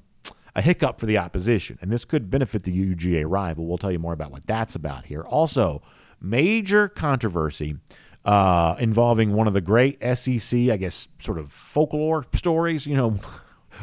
[0.56, 3.65] a hiccup for the opposition, and this could benefit the UGA rival.
[3.65, 5.23] We'll tell you more about what that's about here.
[5.23, 5.82] Also,
[6.21, 7.75] major controversy
[8.23, 12.88] uh, involving one of the great SEC, I guess, sort of folklore stories.
[12.88, 13.15] You know,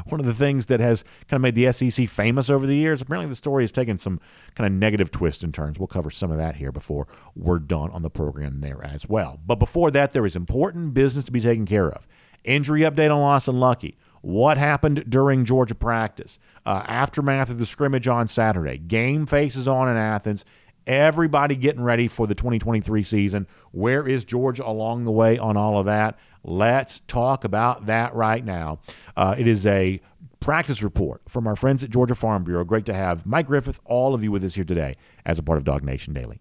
[0.07, 3.03] one of the things that has kind of made the SEC famous over the years.
[3.03, 4.21] Apparently, the story has taken some
[4.55, 5.79] kind of negative twists and turns.
[5.79, 9.39] We'll cover some of that here before we're done on the program there as well.
[9.45, 12.07] But before that, there is important business to be taken care of.
[12.45, 13.97] Injury update on Lawson Luckie.
[14.21, 16.39] What happened during Georgia practice?
[16.65, 18.79] Uh, aftermath of the scrimmage on Saturday.
[18.79, 20.45] Game faces on in Athens.
[20.87, 23.47] Everybody getting ready for the 2023 season.
[23.71, 26.19] Where is Georgia along the way on all of that?
[26.45, 28.81] Let's talk about that right now.
[29.17, 30.01] Uh, it is a
[30.41, 32.65] practice report from our friends at Georgia Farm Bureau.
[32.65, 35.59] Great to have Mike Griffith, all of you with us here today as a part
[35.59, 36.41] of DawgNation Daily.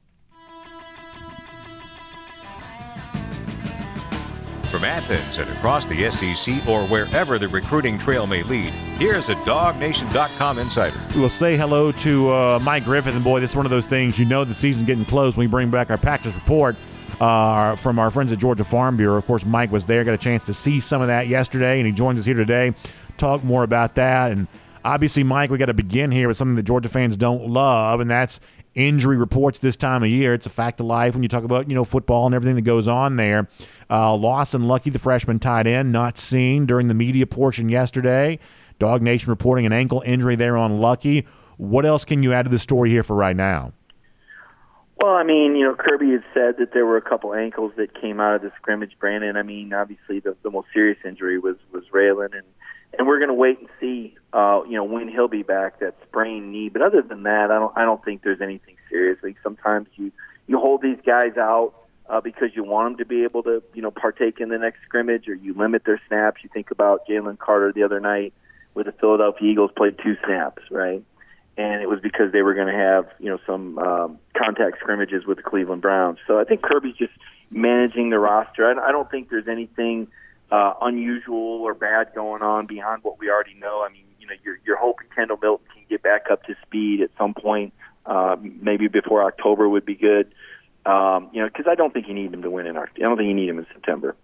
[4.71, 9.35] From Athens and across the SEC or wherever the recruiting trail may lead, here's a
[9.35, 10.97] DawgNation.com insider.
[11.13, 13.13] We will say hello to uh, Mike Griffith.
[13.13, 15.47] And boy, this is one of those things you know the season's getting close when
[15.47, 16.77] we bring back our practice report
[17.21, 19.15] uh, from our friends at Georgia Farm Bureau.
[19.15, 21.86] Of course, Mike was there, got a chance to see some of that yesterday, and
[21.86, 22.73] he joins us here today.
[23.17, 24.31] Talk more about that.
[24.31, 24.47] And
[24.84, 28.10] obviously, Mike, we got to begin here with something that Georgia fans don't love, and
[28.10, 28.39] that's
[28.73, 30.34] injury reports this time of year.
[30.34, 32.63] It's a fact of life when you talk about you know football and everything that
[32.63, 33.47] goes on there.
[33.88, 38.39] Uh, Lawson Luckie, the freshman tight end, not seen during the media portion yesterday.
[38.79, 41.27] DawgNation reporting an ankle injury there on Luckie.
[41.57, 43.73] What else can you add to the story here for right now?
[45.01, 47.99] Well, I mean, you know, Kirby had said that there were a couple ankles that
[47.99, 48.91] came out of the scrimmage.
[48.99, 52.45] Brandon, I mean, obviously the, the most serious injury was was Raylan, and
[52.97, 55.79] and we're going to wait and see, uh, you know, when he'll be back.
[55.79, 59.17] That sprained knee, but other than that, I don't I don't think there's anything serious.
[59.23, 60.11] Like sometimes you
[60.45, 61.73] you hold these guys out
[62.07, 64.81] uh, because you want them to be able to, you know, partake in the next
[64.83, 66.41] scrimmage, or you limit their snaps.
[66.43, 68.33] You think about Jalen Carter the other night
[68.75, 71.03] with the Philadelphia Eagles played two snaps, right?
[71.57, 75.25] And it was because they were going to have you know some um, contact scrimmages
[75.25, 76.19] with the Cleveland Browns.
[76.27, 77.13] So I think Kirby's just
[77.49, 78.79] managing the roster.
[78.79, 80.07] I, don't think there's anything
[80.51, 83.85] uh, unusual or bad going on beyond what we already know.
[83.87, 87.01] I mean, you know, you're, you're hoping Kendall Milton can get back up to speed
[87.01, 87.73] at some point.
[88.05, 90.33] Uh, maybe before October would be good.
[90.85, 93.05] Um, you know, because I don't think you need him to win in October.
[93.05, 94.15] I don't think you need him in September.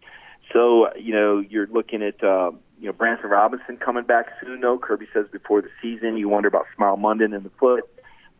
[0.53, 2.23] So you know, you're looking at.
[2.23, 4.77] Uh, you know, Branson Robinson coming back soon, though.
[4.77, 7.89] Kirby says before the season, you wonder about Smael Mondon in the foot.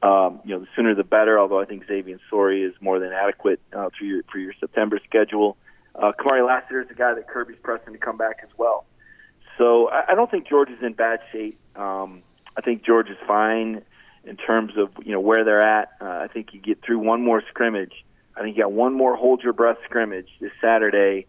[0.04, 3.12] Um, you know, the sooner the better, although I think Xavian Sorey is more than
[3.12, 5.58] adequate uh, for, your, for your September schedule.
[5.96, 8.86] Uh, Kamari Lassiter is a guy that Kirby's pressing to come back as well.
[9.58, 11.58] So I, I don't think George is in bad shape.
[11.76, 12.22] Um,
[12.56, 13.82] I think George is fine
[14.24, 15.94] in terms of, you know, where they're at.
[16.00, 18.06] Uh, I think you get through one more scrimmage.
[18.36, 21.26] I think you got one more hold your breath scrimmage this Saturday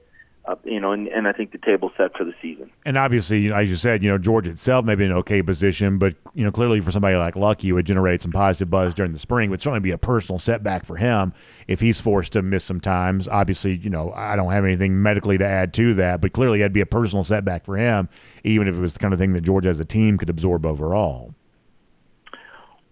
[0.49, 2.71] uh, you know, and, and I think the table's set for the season.
[2.87, 5.19] And obviously, you know, as you said, you know, Georgia itself may be in an
[5.19, 8.71] okay position, but you know, clearly for somebody like Luckie, it would generate some positive
[8.71, 9.49] buzz during the spring.
[9.49, 11.35] It would certainly be a personal setback for him
[11.67, 13.29] if he's forced to miss some times.
[13.29, 16.73] Obviously, you know, I don't have anything medically to add to that, but clearly, it'd
[16.73, 18.09] be a personal setback for him,
[18.43, 20.65] even if it was the kind of thing that Georgia as a team could absorb
[20.65, 21.35] overall.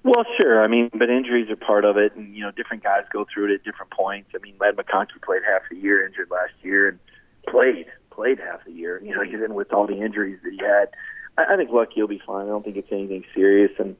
[0.02, 0.62] Well, sure.
[0.62, 3.50] I mean, but injuries are part of it, and you know, different guys go through
[3.50, 4.30] it at different points.
[4.34, 6.98] I mean, Ladd McConkey played half a year injured last year, and
[7.46, 9.00] played played half the year.
[9.04, 10.88] You know, even with all the injuries that he had,
[11.38, 12.46] I, I think Luckie will be fine.
[12.46, 13.96] I don't think it's anything serious, and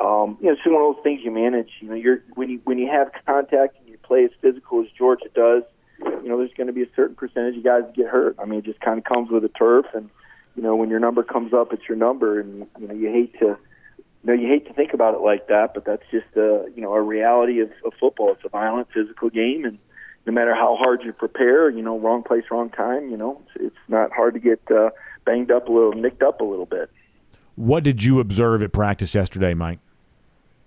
[0.00, 1.70] um, you know, it's one of those things you manage.
[1.80, 4.88] You know, you're when you when you have contact and you play as physical as
[4.96, 5.62] Georgia does.
[6.00, 8.36] You know, there's going to be a certain percentage of guys that get hurt.
[8.38, 10.10] I mean, it just kind of comes with the turf, and
[10.56, 13.38] you know, when your number comes up, it's your number, and you know, you hate
[13.40, 13.56] to.
[14.26, 16.80] You know, you hate to think about it like that, but that's just a you
[16.80, 18.32] know a reality of, of football.
[18.32, 19.78] It's a violent, physical game, and
[20.26, 23.66] no matter how hard you prepare, you know, wrong place, wrong time, you know, it's,
[23.66, 24.90] it's not hard to get uh,
[25.24, 26.90] banged up a little, nicked up a little bit.
[27.56, 29.78] What did you observe at practice yesterday, Mike?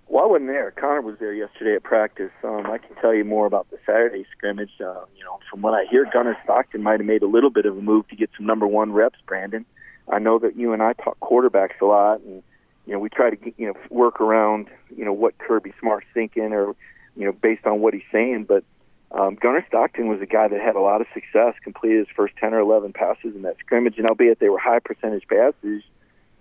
[0.08, 0.72] Well, I wasn't there.
[0.72, 2.32] Connor was there yesterday at practice.
[2.44, 4.72] Um, I can tell you more about the Saturday scrimmage.
[4.80, 7.66] Uh, you know, from what I hear, Gunnar Stockton might have made a little bit
[7.66, 9.20] of a move to get some number one reps.
[9.26, 9.66] Brandon,
[10.08, 12.42] I know that you and I talk quarterbacks a lot, and
[12.86, 16.54] you know we try to you know work around you know what Kirby Smart's thinking,
[16.54, 16.74] or
[17.18, 18.46] you know based on what he's saying.
[18.46, 18.64] But
[19.12, 22.36] um, Gunnar Stockton was a guy that had a lot of success, completed his first
[22.38, 25.84] ten or eleven passes in that scrimmage, and albeit they were high percentage passes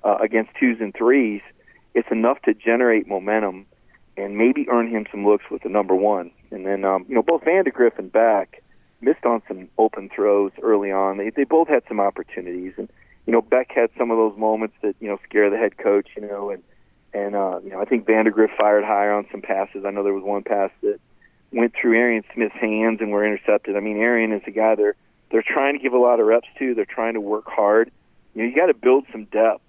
[0.04, 1.42] uh, against twos and threes
[1.96, 3.64] it's enough to generate momentum
[4.18, 6.30] and maybe earn him some looks with the number one.
[6.50, 8.62] And then, um, you know, both Vandagriff and Beck
[9.00, 11.16] missed on some open throws early on.
[11.16, 12.90] They they both had some opportunities, and
[13.26, 16.08] you know, Beck had some of those moments that you know scare the head coach.
[16.16, 16.62] You know, and
[17.14, 19.84] and uh, you know, I think Vandagriff fired higher on some passes.
[19.86, 21.00] I know there was one pass that
[21.56, 23.76] went through Arian Smith's hands and were intercepted.
[23.76, 24.94] I mean, Arian is a guy they're
[25.30, 26.74] they're trying to give a lot of reps to.
[26.74, 27.90] They're trying to work hard.
[28.34, 29.64] You know, you got to build some depth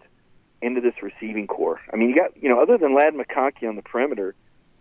[0.61, 1.79] into this receiving corps.
[1.91, 4.35] I mean, you got you know, other than Ladd McConkey on the perimeter,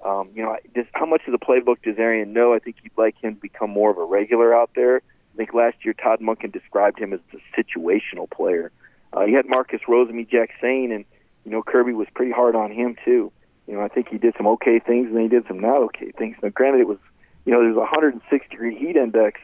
[0.05, 2.53] um, you know, just how much of the playbook does Arian know?
[2.53, 4.97] I think you'd like him to become more of a regular out there.
[4.97, 8.73] I think last year Todd Monken described him as a situational player.
[9.17, 11.05] Uh, you had Marcus Rosemy-Jacksaint, and
[11.45, 13.33] you know Kirby was pretty hard on him too.
[13.67, 15.83] You know, I think he did some okay things, and then he did some not
[15.83, 16.37] okay things.
[16.43, 16.99] Now, granted, it was
[17.45, 19.41] you know there's a 106 degree heat index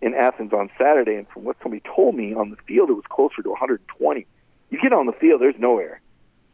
[0.00, 3.04] in Athens on Saturday, and from what somebody told me on the field, it was
[3.08, 4.26] closer to 120
[4.70, 6.00] you get on the field, there's no air.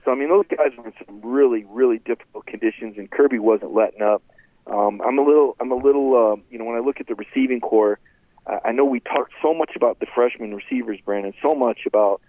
[0.04, 3.74] So I mean, those guys were in some really, really difficult conditions, and Kirby wasn't
[3.74, 4.22] letting up.
[4.66, 7.14] Um, I'm a little, I'm a little, uh, you know, when I look at the
[7.14, 7.98] receiving corps,
[8.64, 12.20] I, know we talked so much about the freshman receivers, Brandon, so much about,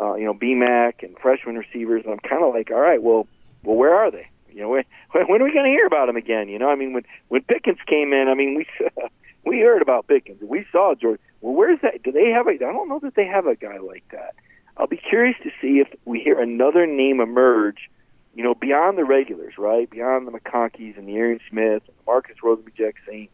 [0.00, 3.26] uh, you know, BMAC and freshman receivers, and I'm kind of like, all right, well,
[3.66, 4.28] well, where are they?
[4.50, 6.48] You know, when, when are we going to hear about them again?
[6.48, 8.66] You know, I mean, when when Pickens came in, I mean, we
[9.44, 11.20] we heard about Pickens, we saw George.
[11.40, 12.02] Well, where's that?
[12.02, 12.52] Do they have a?
[12.52, 14.34] I don't know that they have a guy like that.
[14.76, 17.88] I'll be curious to see if we hear another name emerge,
[18.34, 19.88] you know, beyond the regulars, right?
[19.88, 23.30] Beyond the McConkeys and the Arian Smith and the Marcus Rosemy-Jacksaint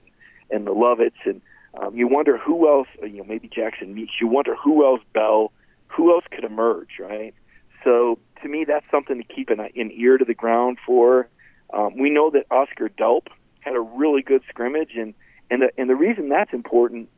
[0.51, 1.16] and the Lovetts.
[1.25, 1.42] And
[1.75, 4.12] um, you wonder who else, you know, maybe Jackson Meeks.
[4.21, 5.51] You wonder who else, Bell,
[5.88, 7.35] who else could emerge, right?
[7.83, 11.29] So to me, that's something to keep an, an ear to the ground for.
[11.73, 13.29] Um, we know that Oscar Delp
[13.61, 15.15] had a really good scrimmage, and
[15.51, 17.09] and the and the reason that's important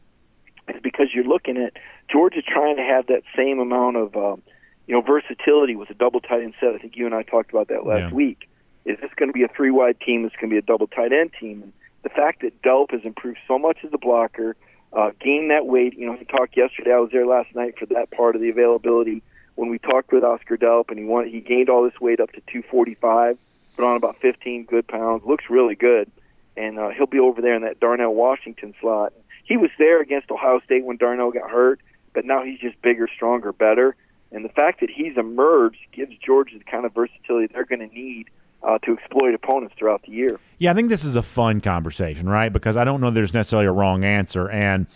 [0.68, 1.74] is because you're looking at
[2.10, 4.42] Georgia trying to have that same amount of um,
[4.86, 6.74] you know versatility with a double tight end set.
[6.74, 8.14] I think you and I talked about that last Yeah.
[8.14, 8.48] week.
[8.84, 10.22] Is this going to be a three wide team?
[10.22, 11.62] This going to be a double tight end team.
[11.62, 14.56] And the fact that Delp has improved so much as a blocker,
[14.92, 15.96] uh, gained that weight.
[15.98, 16.92] You know, he talked yesterday.
[16.92, 19.22] I was there last night for that part of the availability
[19.54, 22.32] when we talked with Oscar Delp, and he wanted, he gained all this weight up
[22.32, 23.38] to 245,
[23.76, 25.22] put on about 15 good pounds.
[25.24, 26.10] Looks really good,
[26.56, 29.12] and uh, he'll be over there in that Darnell Washington slot.
[29.44, 31.80] He was there against Ohio State when Darnell got hurt,
[32.14, 33.94] but now he's just bigger, stronger, better.
[34.32, 37.94] And the fact that he's emerged gives Georgia the kind of versatility they're going to
[37.94, 38.30] need
[38.64, 40.40] uh, to exploit opponents throughout the year.
[40.58, 42.52] Yeah, I think this is a fun conversation, right?
[42.52, 44.48] Because I don't know there's necessarily a wrong answer.
[44.48, 44.86] And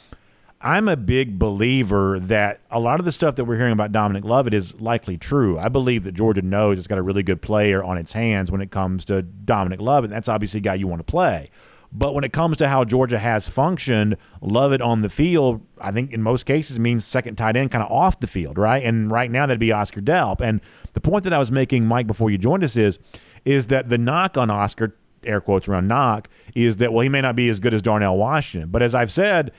[0.61, 4.25] I'm a big believer that a lot of the stuff that we're hearing about Dominic
[4.25, 5.57] Lovett is likely true.
[5.57, 8.61] I believe that Georgia knows it's got a really good player on its hands when
[8.61, 10.11] it comes to Dominic Lovett.
[10.11, 11.51] That's obviously a guy you want to play.
[11.93, 16.13] But when it comes to how Georgia has functioned, Lovett on the field, I think
[16.13, 18.83] in most cases means second tight end kind of off the field, right?
[18.83, 20.41] And right now that'd be Oscar Delp.
[20.41, 20.61] And
[20.93, 22.99] the point that I was making, Mike, before you joined us is,
[23.45, 27.21] is that the knock on Oscar, air quotes around knock, is that, well, he may
[27.21, 28.71] not be as good as Darnell Washington.
[28.71, 29.53] But as I've said,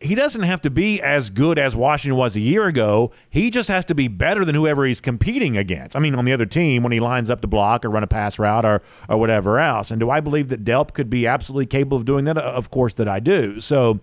[0.00, 3.12] he doesn't have to be as good as Washington was a year ago.
[3.30, 5.96] He just has to be better than whoever he's competing against.
[5.96, 8.06] I mean, on the other team, when he lines up to block or run a
[8.06, 9.90] pass route or, or whatever else.
[9.90, 12.36] And do I believe that Delp could be absolutely capable of doing that?
[12.36, 13.60] Of course that I do.
[13.60, 14.00] So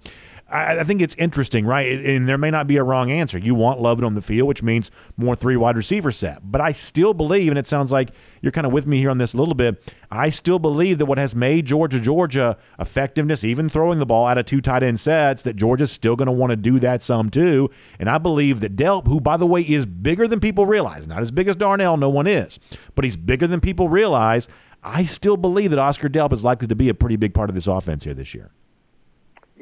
[0.54, 2.00] I, I think it's interesting, right?
[2.06, 3.40] And there may not be a wrong answer.
[3.40, 6.40] You want Lovett on the field, which means more three wide receiver set.
[6.44, 8.12] But I still believe, and it sounds like
[8.42, 9.94] you're kind of with me here on this a little bit.
[10.12, 14.38] I still believe that what has made Georgia Georgia effectiveness, even throwing the ball out
[14.38, 17.32] of two tight end sets, that Georgia's still going to want to do that some
[17.32, 17.70] too.
[18.00, 21.22] And I believe that Delp, who by the way is bigger than people realize, not
[21.22, 22.60] as big as Darnell, no one is,
[22.94, 24.48] but he's bigger than people realize.
[24.84, 27.56] I still believe that Oscar Delp is likely to be a pretty big part of
[27.56, 28.52] this offense here this year.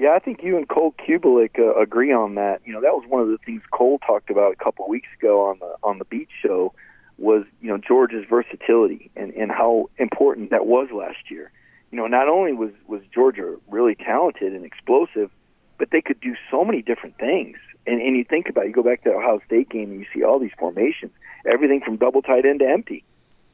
[0.01, 2.61] Yeah, I think you and Cole Cubelic uh, agree on that.
[2.65, 5.45] You know, that was one of the things Cole talked about a couple weeks ago
[5.45, 6.73] on the on the Beat Show
[7.19, 11.51] was you know Georgia's versatility and and how important that was last year.
[11.91, 15.29] You know, not only was was Georgia really talented and explosive,
[15.77, 17.57] but they could do so many different things.
[17.85, 19.99] And and you think about it, you go back to the Ohio State game and
[19.99, 21.11] you see all these formations,
[21.45, 23.03] everything from double tight end to empty.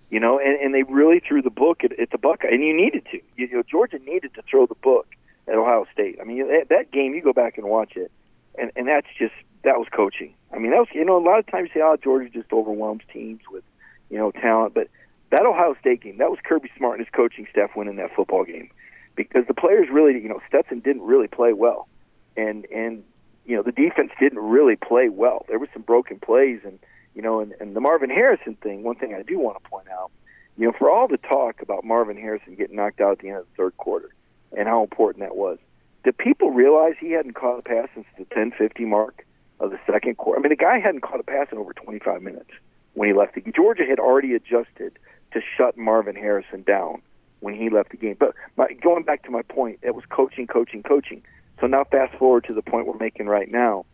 [0.09, 2.73] You know, and, and they really threw the book at, at the Buckeye, and you
[2.73, 3.19] needed to.
[3.35, 5.07] You know, Georgia needed to throw the book
[5.47, 6.17] at Ohio State.
[6.21, 8.11] I mean, that, game, you go back and watch it.
[8.57, 9.33] and and that's just
[9.63, 10.33] that was coaching.
[10.53, 12.51] I mean, that was you know a lot of times you say, oh, Georgia just
[12.51, 13.63] overwhelms teams with
[14.09, 14.87] you know talent, but
[15.29, 18.45] that Ohio State game, that was Kirby Smart and his coaching staff winning that football
[18.45, 18.69] game
[19.15, 21.87] because the players really, you know, Stetson didn't really play well,
[22.35, 23.03] and and
[23.45, 25.45] you know the defense didn't really play well.
[25.47, 26.79] There were some broken plays, and
[27.13, 28.83] you know, and, and the Marvin Harrison thing.
[28.83, 30.11] One thing I do want to point out,
[30.57, 33.39] you know, for all the talk about Marvin Harrison getting knocked out at the end
[33.39, 34.11] of the third quarter
[34.55, 35.57] and how important that was,
[36.03, 39.25] did people realize he hadn't caught a pass since the 10:50 mark
[39.59, 40.39] of the second quarter?
[40.39, 42.51] I mean, the guy hadn't caught a pass in over 25 minutes
[42.93, 43.35] when he left.
[43.35, 43.53] The, game.
[43.53, 44.97] Georgia had already adjusted
[45.33, 47.01] to shut Marvin Harrison down
[47.39, 48.15] when he left the game.
[48.19, 51.23] But my, going back to my point, it was coaching, coaching, coaching.
[51.59, 53.85] So now fast forward to the point we're making right now.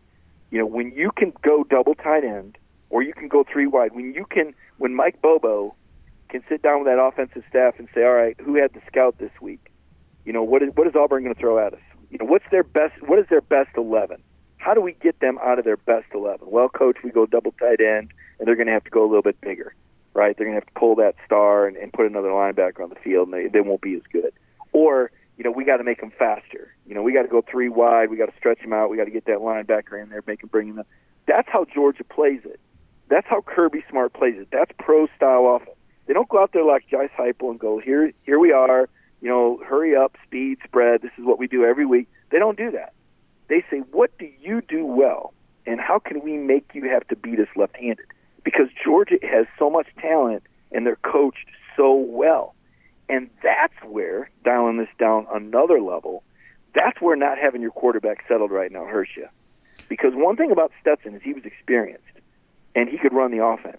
[0.50, 2.58] You know, when you can go double tight end
[2.90, 5.74] or you can go three wide, when you can, when Mike Bobo
[6.28, 9.18] can sit down with that offensive staff and say, all right, who had the scout
[9.18, 9.70] this week?
[10.24, 11.80] You know, what is what is Auburn going to throw at us?
[12.10, 12.94] You know, what's their best?
[13.06, 14.22] What is their best eleven?
[14.56, 16.48] How do we get them out of their best eleven?
[16.50, 19.08] Well, coach, we go double tight end, and they're going to have to go a
[19.08, 19.74] little bit bigger
[20.14, 20.36] right?
[20.36, 22.94] They're going to have to pull that star and, and put another linebacker on the
[22.96, 24.32] field, and they, they won't be as good.
[24.72, 26.74] Or, you know, we got to make them faster.
[26.86, 28.10] You know, we got to go three wide.
[28.10, 28.90] We got to stretch them out.
[28.90, 30.84] We got to get that linebacker in there, make him bring them.
[31.26, 32.60] That's how Georgia plays it.
[33.08, 34.48] That's how Kirby Smart plays it.
[34.50, 35.76] That's pro style offense.
[36.06, 38.12] They don't go out there like Josh Heupel and go here.
[38.24, 38.88] Here we are.
[39.24, 41.02] You know, hurry up, speed, spread.
[41.02, 42.08] This is what we do every week.
[42.30, 42.92] They don't do that.
[43.48, 45.34] They say, what do you do well,
[45.66, 48.06] and how can we make you have to beat us left-handed?
[48.44, 52.54] because Georgia has so much talent and they're coached so well.
[53.08, 56.22] And that's where, dialing this down another level,
[56.74, 59.26] that's where not having your quarterback settled right now hurts you.
[59.88, 62.04] Because one thing about Stetson is he was experienced
[62.74, 63.78] and he could run the offense.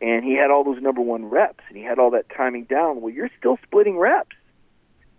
[0.00, 3.00] And he had all those number one reps and he had all that timing down.
[3.00, 4.36] Well, you're still splitting reps.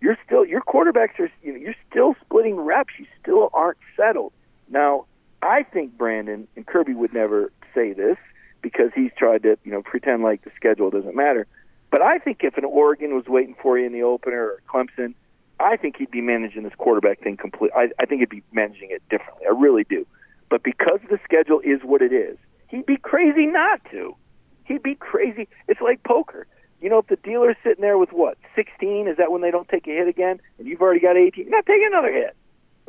[0.00, 2.94] You're still your quarterbacks are you know, you're still splitting reps.
[2.98, 4.32] You still aren't settled.
[4.68, 5.06] Now,
[5.42, 8.16] I think Brandon and Kirby would never say this,
[8.62, 11.46] because he's tried to, you know, pretend like the schedule doesn't matter.
[11.90, 15.14] But I think if an Oregon was waiting for you in the opener or Clemson,
[15.60, 17.70] I think he'd be managing this quarterback thing complete.
[17.76, 19.46] I, I think he'd be managing it differently.
[19.46, 20.06] I really do.
[20.50, 22.36] But because the schedule is what it is,
[22.68, 24.16] he'd be crazy not to.
[24.64, 25.48] He'd be crazy.
[25.68, 26.46] It's like poker.
[26.86, 29.68] You know, if the dealer's sitting there with what, 16, is that when they don't
[29.68, 30.40] take a hit again?
[30.56, 32.36] And you've already got 18, you're not taking another hit.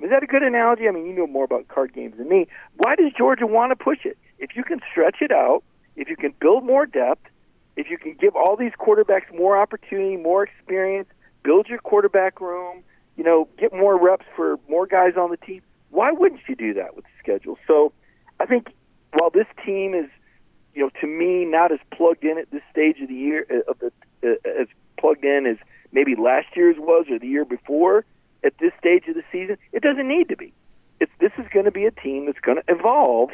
[0.03, 0.87] Is that a good analogy?
[0.87, 2.45] I mean, you know more about card games than me.
[2.75, 4.15] Why does Georgia want to push it?
[4.37, 5.63] if you can stretch it out,
[5.95, 7.25] if you can build more depth,
[7.75, 11.09] if you can give all these quarterbacks more opportunity, more experience,
[11.43, 12.83] build your quarterback room,
[13.15, 16.73] you know, get more reps for more guys on the team, why wouldn't you do
[16.75, 17.57] that with the schedule?
[17.65, 17.93] So
[18.39, 18.67] I think
[19.13, 20.09] while this team is,
[20.77, 23.71] you know, to me not as plugged in at this stage of the year uh,
[23.71, 23.91] of the
[24.23, 24.67] uh, as
[24.97, 25.57] plugged in as
[25.91, 28.05] maybe last year's was or the year before
[28.43, 30.53] at this stage of the season, it doesn't need to be.
[30.99, 33.31] It's this is going to be a team that's going to evolve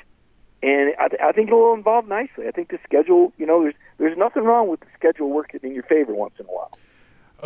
[0.63, 2.47] and I, th- I think it will involve nicely.
[2.47, 5.73] I think the schedule, you know, there's there's nothing wrong with the schedule working in
[5.73, 6.71] your favor once in a while.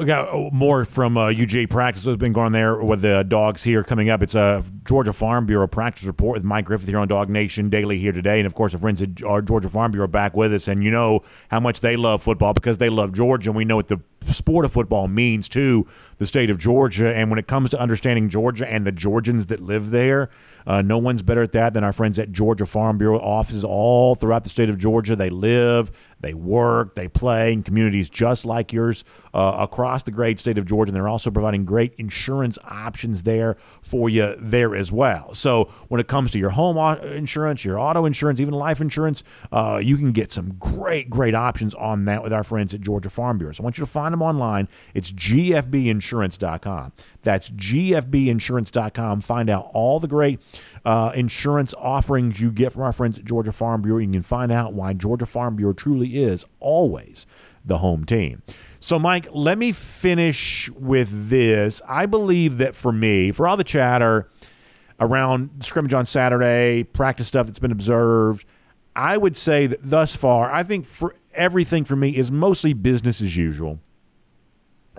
[0.06, 3.64] Got uh, more from uh, UGA practice that's been going on there with the dogs
[3.64, 4.22] here coming up.
[4.22, 8.12] It's a Georgia Farm Bureau practice report with Mike Griffith here on DawgNation Daily here
[8.12, 8.40] today.
[8.40, 10.68] And of course, the friends at our Georgia Farm Bureau back with us.
[10.68, 13.50] And you know how much they love football because they love Georgia.
[13.50, 15.88] And we know what the sport of football means to
[16.20, 17.16] the state of Georgia.
[17.16, 20.30] And when it comes to understanding Georgia and the Georgians that live there,
[20.68, 24.16] uh, no one's better at that than our friends at Georgia Farm Bureau offices all
[24.16, 25.16] throughout the state of Georgia.
[25.16, 30.40] They live, they work, they play in communities just like yours uh, across the great
[30.40, 30.90] state of Georgia.
[30.90, 35.34] And they're also providing great insurance options there for you there as well.
[35.34, 39.80] So when it comes to your home insurance, your auto insurance, even life insurance, uh,
[39.82, 43.38] you can get some great, great options on that with our friends at Georgia Farm
[43.38, 43.54] Bureau.
[43.54, 44.68] So I want you to find them online.
[44.94, 46.92] It's gfbinsurance.com.
[47.28, 49.20] That's gfbinsurance.com.
[49.20, 50.40] Find out all the great
[50.86, 53.98] uh, insurance offerings you get from our friends at Georgia Farm Bureau.
[53.98, 57.28] You can find out why Georgia Farm Bureau truly is always
[57.66, 58.44] the home team.
[58.80, 61.82] So, Mike, let me finish with this.
[61.86, 64.30] I believe that for me, for all the chatter
[64.98, 68.46] around scrimmage on Saturday, practice stuff that's been observed,
[68.96, 73.20] I would say that thus far, I think for everything for me is mostly business
[73.20, 73.82] as usual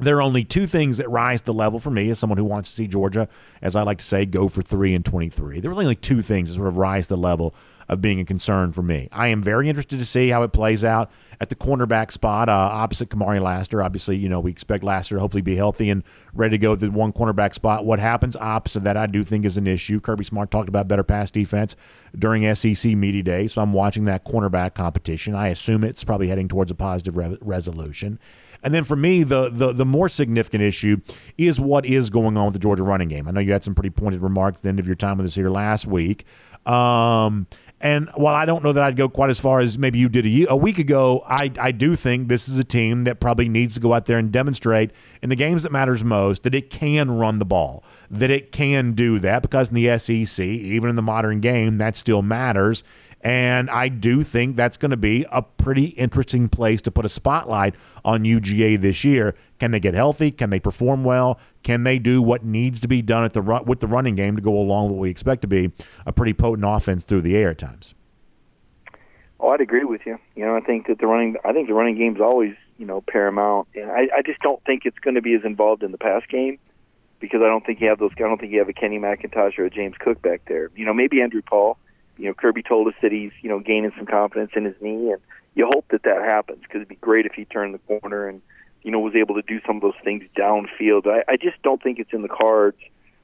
[0.00, 2.44] there are only two things that rise to the level for me as someone who
[2.44, 3.28] wants to see Georgia,
[3.62, 5.60] as I like to say, go for three and 23.
[5.60, 7.54] There are only two things that sort of rise to the level
[7.88, 9.08] of being a concern for me.
[9.12, 12.52] I am very interested to see how it plays out at the cornerback spot uh,
[12.52, 13.82] opposite Kamari Lassiter.
[13.82, 16.02] Obviously, you know, we expect Lassiter to hopefully be healthy and
[16.34, 17.84] ready to go at the one cornerback spot.
[17.86, 20.00] What happens opposite that, I do think, is an issue.
[20.00, 21.76] Kirby Smart talked about better pass defense
[22.16, 25.34] during SEC Media Day, so I'm watching that cornerback competition.
[25.34, 28.18] I assume it's probably heading towards a positive re- resolution.
[28.62, 30.98] And then for me, the, the the more significant issue
[31.36, 33.28] is what is going on with the Georgia running game.
[33.28, 35.26] I know you had some pretty pointed remarks at the end of your time with
[35.26, 36.24] us here last week.
[36.66, 37.46] Um,
[37.80, 40.26] and while I don't know that I'd go quite as far as maybe you did
[40.26, 43.74] a, a, week ago, I, I do think this is a team that probably needs
[43.74, 44.90] to go out there and demonstrate
[45.22, 48.92] in the games that matters most that it can run the ball, that it can
[48.92, 52.82] do that because in the SEC, even in the modern game, that still matters.
[53.22, 57.08] And I do think that's going to be a pretty interesting place to put a
[57.08, 59.34] spotlight on UGA this year.
[59.58, 60.30] Can they get healthy?
[60.30, 61.40] Can they perform well?
[61.64, 64.36] Can they do what needs to be done at the run, with the running game
[64.36, 65.72] to go along with what we expect to be
[66.06, 67.94] a pretty potent offense through the air at times?
[69.40, 70.18] Oh, I'd agree with you.
[70.36, 73.00] You know, I think that the running, I think the running game's always, you know,
[73.00, 73.66] paramount.
[73.74, 76.22] And I, I just don't think it's going to be as involved in the pass
[76.28, 76.58] game
[77.18, 78.12] because I don't think you have those.
[78.16, 80.70] I don't think you have a Kenny McIntosh or a James Cook back there.
[80.76, 81.78] You know, maybe Andrew Paul
[82.18, 85.12] you know, Kirby told us that he's, you know, gaining some confidence in his knee,
[85.12, 85.20] and
[85.54, 88.42] you hope that that happens because it'd be great if he turned the corner and,
[88.82, 91.06] you know, was able to do some of those things downfield.
[91.06, 92.78] I, I just don't think it's in the cards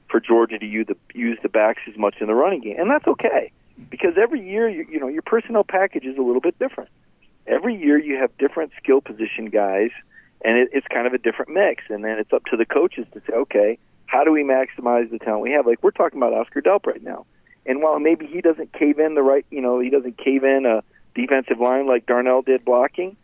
[0.09, 2.89] for Georgia to use the use the backs as much in the running game, and
[2.89, 3.51] that's okay
[3.89, 6.89] because every year, you, you know, your personnel package is a little bit different.
[7.47, 9.91] Every year, you have different skill position guys,
[10.43, 11.83] and it, it's kind of a different mix.
[11.89, 13.77] And then it's up to the coaches to say, okay,
[14.07, 15.65] how do we maximize the talent we have?
[15.65, 17.25] Like we're talking about Oscar Delp right now
[17.65, 20.65] and while maybe he doesn't cave in the right, you know, he doesn't cave in
[20.65, 20.83] a
[21.15, 23.17] defensive line like Darnell did blocking.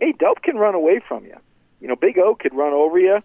[0.00, 1.36] Hey, Delp can run away from you.
[1.80, 3.22] You know, Big O could run over you,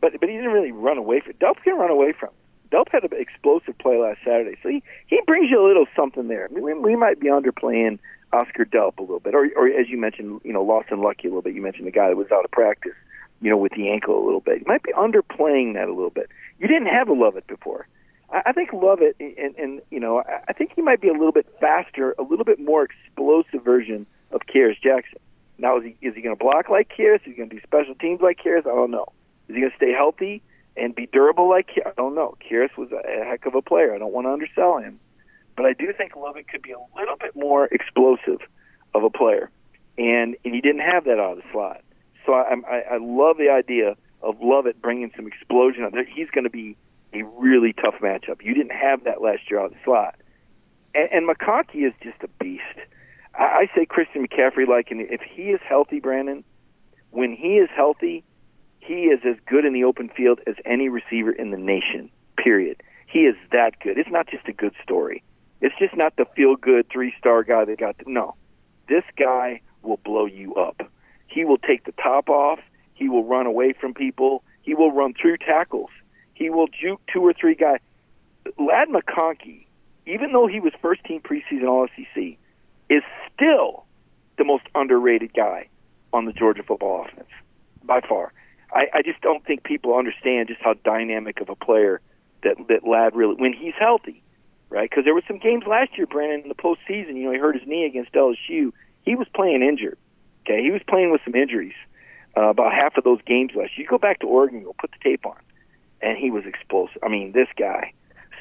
[0.00, 1.34] but but he didn't really run away from.
[1.34, 2.30] Delp can run away from.
[2.70, 6.28] Delp had an explosive play last Saturday, so he he brings you a little something
[6.28, 6.48] there.
[6.50, 7.98] I mean, we, we might be underplaying
[8.32, 11.30] Oscar Delp a little bit, or or as you mentioned, you know, Lawson Luckie a
[11.30, 11.54] little bit.
[11.54, 12.94] You mentioned the guy that was out of practice,
[13.40, 14.60] you know, with the ankle a little bit.
[14.60, 16.28] You might be underplaying that a little bit.
[16.58, 17.86] You didn't have a Lovett before.
[18.32, 21.46] I think Lovett, and, and you know, I think he might be a little bit
[21.60, 25.18] faster, a little bit more explosive version of Kearis Jackson.
[25.58, 27.16] Now, is he is he going to block like Kearis?
[27.16, 28.60] Is he going to do special teams like Kearis?
[28.60, 29.12] I don't know.
[29.48, 30.42] Is he going to stay healthy
[30.78, 31.88] and be durable like Kearis?
[31.88, 32.34] I don't know.
[32.40, 33.94] Kearis was a heck of a player.
[33.94, 34.98] I don't want to undersell him,
[35.54, 38.40] but I do think Lovett could be a little bit more explosive
[38.94, 39.50] of a player,
[39.98, 41.82] and and he didn't have that out of the slot.
[42.24, 45.90] So I I, I love the idea of Lovett bringing some explosion.
[46.14, 46.76] He's going to be
[47.12, 48.42] a really tough matchup.
[48.42, 50.16] You didn't have that last year out of the slot.
[50.94, 52.62] And, and McConkey is just a beast.
[53.34, 56.44] I, I say Christian McCaffrey, like, and if he is healthy, Brandon,
[57.10, 58.24] when he is healthy,
[58.80, 62.82] he is as good in the open field as any receiver in the nation, period.
[63.06, 63.98] He is that good.
[63.98, 65.22] It's not just a good story.
[65.60, 68.34] It's just not the feel good three star guy that got, the, no.
[68.88, 70.82] This guy will blow you up.
[71.28, 72.58] He will take the top off.
[72.94, 74.42] He will run away from people.
[74.62, 75.90] He will run through tackles.
[76.34, 77.80] He will juke two or three guys.
[78.58, 79.66] Ladd McConkey,
[80.06, 82.36] even though he was first team preseason All SEC,
[82.90, 83.02] is
[83.32, 83.84] still
[84.38, 85.68] the most underrated guy
[86.12, 87.28] on the Georgia football offense
[87.84, 88.32] by far.
[88.72, 92.00] I, I just don't think people understand just how dynamic of a player
[92.42, 94.22] that that Ladd really when he's healthy,
[94.70, 94.88] right?
[94.88, 97.16] Because there were some games last year, Brandon, in the postseason.
[97.16, 98.72] You know, he hurt his knee against LSU.
[99.04, 99.98] He was playing injured.
[100.44, 101.74] Okay, he was playing with some injuries.
[102.34, 103.84] Uh, about half of those games last year.
[103.84, 105.36] You go back to Oregon, go put the tape on
[106.02, 106.98] and he was explosive.
[107.02, 107.92] I mean, this guy.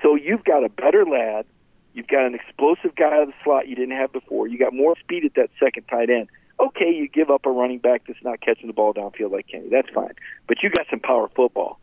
[0.02, 1.46] So you've got a better Ladd.
[1.94, 4.48] You've got an explosive guy out of the slot you didn't have before.
[4.48, 6.28] You got more speed at that second tight end.
[6.60, 9.68] Okay, you give up a running back that's not catching the ball downfield like Kenny.
[9.70, 10.14] That's fine.
[10.48, 11.80] But you got some power football.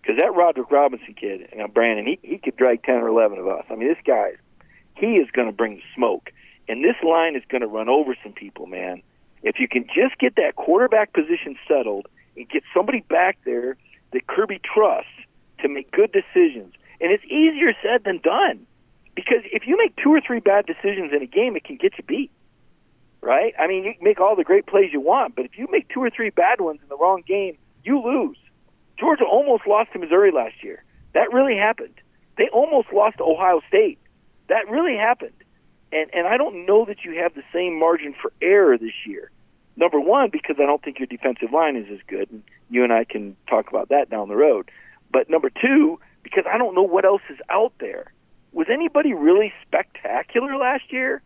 [0.00, 3.38] Because that Roderick Robinson kid, you know, Brandon, he, he could drag 10 or 11
[3.38, 3.64] of us.
[3.70, 4.32] I mean, this guy,
[4.96, 6.32] he is going to bring the smoke.
[6.68, 9.02] And this line is going to run over some people, man.
[9.42, 12.06] If you can just get that quarterback position settled
[12.36, 13.76] and get somebody back there
[14.12, 15.10] that Kirby trusts
[15.60, 16.74] to make good decisions.
[17.00, 18.66] And it's easier said than done.
[19.14, 21.98] Because if you make two or three bad decisions in a game, it can get
[21.98, 22.30] you beat.
[23.20, 23.54] Right?
[23.58, 26.02] I mean, you make all the great plays you want, but if you make two
[26.02, 28.36] or three bad ones in the wrong game, you lose.
[28.98, 30.84] Georgia almost lost to Missouri last year.
[31.14, 31.94] That really happened.
[32.38, 33.98] They almost lost to Ohio State.
[34.48, 35.34] That really happened.
[35.92, 39.30] And and I don't know that you have the same margin for error this year.
[39.76, 42.92] Number one, because I don't think your defensive line is as good, and you and
[42.92, 44.70] I can talk about that down the road.
[45.10, 48.12] But number two, because I don't know what else is out there.
[48.52, 51.22] Was anybody really spectacular last year?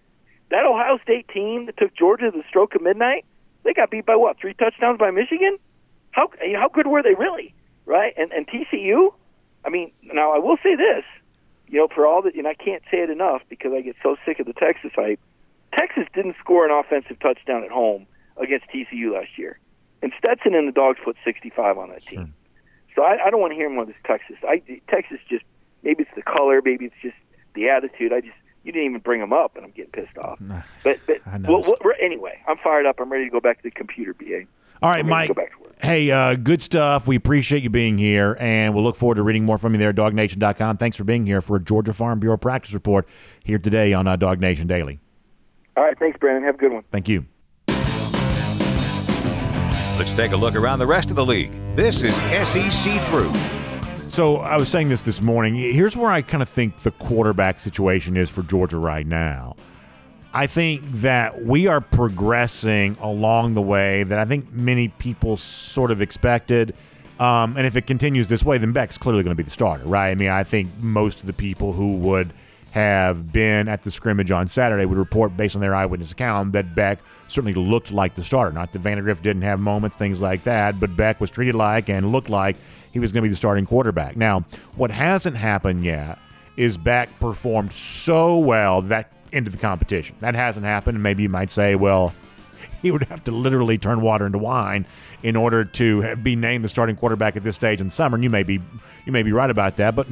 [0.50, 3.24] That Ohio State team that took Georgia to the stroke of midnight,
[3.64, 4.38] they got beat by what?
[4.38, 5.58] Three touchdowns by Michigan?
[6.12, 7.52] How how good were they really?
[7.84, 8.14] Right?
[8.16, 9.12] And and TCU?
[9.64, 11.04] I mean, now I will say this.
[11.68, 14.16] you know, for all that, and I can't say it enough because I get so
[14.24, 15.18] sick of the Texas hype.
[15.76, 18.06] Texas didn't score an offensive touchdown at home
[18.40, 19.58] against TCU last year,
[20.02, 22.34] and Stetson and the Dogs put 65 on that team.
[22.94, 24.36] So I, I don't want to hear more of this Texas.
[24.42, 25.44] I Texas just
[25.82, 27.16] maybe it's the color, maybe it's just
[27.54, 28.12] the attitude.
[28.12, 30.40] I just you didn't even bring them up, and I'm getting pissed off.
[30.82, 31.62] But but well,
[32.00, 32.96] anyway, I'm fired up.
[32.98, 34.42] I'm ready to go back to the computer, BA.
[34.82, 35.28] All right, Mike.
[35.28, 35.82] to go back to work.
[35.82, 37.06] Hey, uh, good stuff.
[37.06, 39.90] We appreciate you being here, and we'll look forward to reading more from you there
[39.90, 40.76] at DawgNation.com.
[40.78, 43.06] Thanks for being here for a Georgia Farm Bureau practice report
[43.44, 45.00] here today on uh, DawgNation Daily.
[45.76, 46.42] All right, thanks, Brandon.
[46.44, 46.82] Have a good one.
[46.90, 47.26] Thank you.
[49.98, 51.50] Let's take a look around the rest of the league.
[51.74, 53.34] This is SEC Through.
[54.10, 55.54] So I was saying this this morning.
[55.54, 59.56] Here's where I kind of think the quarterback situation is for Georgia right now.
[60.34, 65.90] I think that we are progressing along the way that I think many people sort
[65.90, 66.74] of expected.
[67.18, 69.84] Um, and if it continues this way, then Beck's clearly going to be the starter,
[69.84, 70.10] right?
[70.10, 72.34] I mean, I think most of the people who would
[72.76, 76.74] have been at the scrimmage on Saturday would report, based on their eyewitness account, that
[76.74, 78.52] Beck certainly looked like the starter.
[78.52, 82.12] Not that Vandagriff didn't have moments, things like that, but Beck was treated like and
[82.12, 82.54] looked like
[82.92, 84.14] he was going to be the starting quarterback.
[84.14, 84.40] Now,
[84.74, 86.18] what hasn't happened yet
[86.58, 90.14] is Beck performed so well that into the competition.
[90.20, 92.14] That hasn't happened, and maybe you might say, well,
[92.82, 94.84] he would have to literally turn water into wine
[95.26, 98.14] in order to be named the starting quarterback at this stage in the summer.
[98.14, 98.60] And you may be
[99.04, 100.06] you may be right about that, but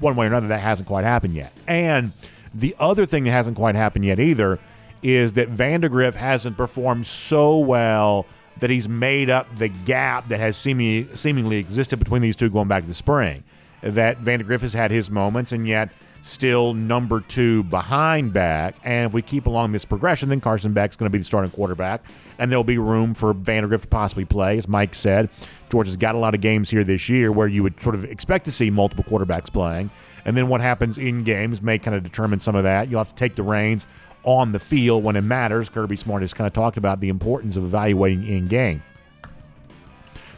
[0.00, 1.52] one way or another, that hasn't quite happened yet.
[1.68, 2.10] And
[2.52, 4.58] the other thing that hasn't quite happened yet either
[5.04, 8.26] is that Vandagriff hasn't performed so well
[8.58, 12.66] that he's made up the gap that has seemingly seemingly existed between these two going
[12.66, 13.44] back to the spring.
[13.82, 15.90] That Vandagriff has had his moments, and yet
[16.26, 18.76] still number two behind Beck.
[18.84, 21.50] And if we keep along this progression, then Carson Beck's going to be the starting
[21.50, 22.04] quarterback,
[22.38, 24.58] and there'll be room for Vandagriff to possibly play.
[24.58, 25.30] As Mike said,
[25.70, 28.44] Georgia's got a lot of games here this year where you would sort of expect
[28.46, 29.90] to see multiple quarterbacks playing.
[30.24, 32.88] And then what happens in games may kind of determine some of that.
[32.88, 33.86] You'll have to take the reins
[34.24, 35.68] on the field when it matters.
[35.68, 38.82] Kirby Smart has kind of talked about the importance of evaluating in game.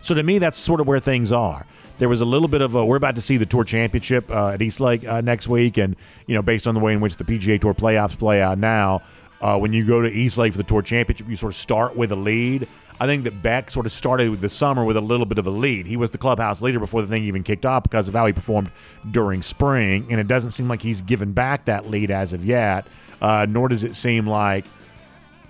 [0.03, 1.66] So to me, that's sort of where things are.
[1.99, 4.51] There was a little bit of a, we're about to see the Tour Championship uh,
[4.51, 5.96] at East Lake uh, next week, and
[6.26, 9.03] you know, based on the way in which the PGA Tour playoffs play out now,
[9.40, 11.96] uh, when you go to East Lake for the Tour Championship, you sort of start
[11.96, 12.68] with a lead.
[13.01, 15.46] I think that Beck sort of started with the summer with a little bit of
[15.46, 15.86] a lead.
[15.86, 18.32] He was the clubhouse leader before the thing even kicked off because of how he
[18.32, 18.70] performed
[19.11, 22.86] during spring, and it doesn't seem like he's given back that lead as of yet.
[23.20, 24.64] Uh, nor does it seem like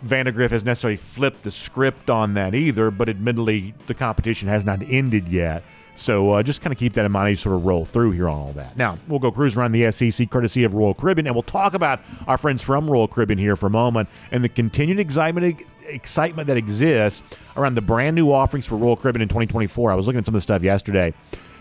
[0.05, 4.83] Vandagriff has necessarily flipped the script on that either, but admittedly, the competition has not
[4.83, 5.63] ended yet.
[5.99, 8.13] So uh, just kind of keep that in mind as you sort of roll through
[8.13, 8.77] here on all that.
[8.77, 12.01] Now, we'll go cruise around the SEC courtesy of Royal Caribbean, and we'll talk about
[12.29, 16.57] our friends from Royal Caribbean here for a moment and the continued excitement excitement that
[16.57, 17.23] exists
[17.57, 19.91] around the brand new offerings for Royal Caribbean in 2024.
[19.91, 21.15] I was looking at some of the stuff yesterday.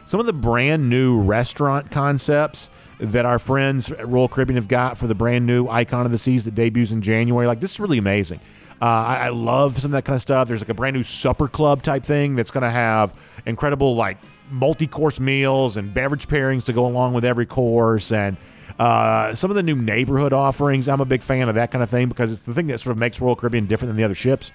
[0.05, 2.69] Some of the brand new restaurant concepts
[2.99, 6.17] that our friends at Royal Caribbean have got for the brand new Icon of the
[6.17, 7.47] Seas that debuts in January.
[7.47, 8.39] Like, this is really amazing.
[8.81, 10.47] Uh, I, I love some of that kind of stuff.
[10.47, 13.13] There's like a brand new supper club type thing that's going to have
[13.45, 14.17] incredible, like,
[14.51, 18.11] multi course meals and beverage pairings to go along with every course.
[18.11, 18.37] And
[18.79, 20.87] uh, some of the new neighborhood offerings.
[20.87, 22.91] I'm a big fan of that kind of thing because it's the thing that sort
[22.91, 24.51] of makes Royal Caribbean different than the other ships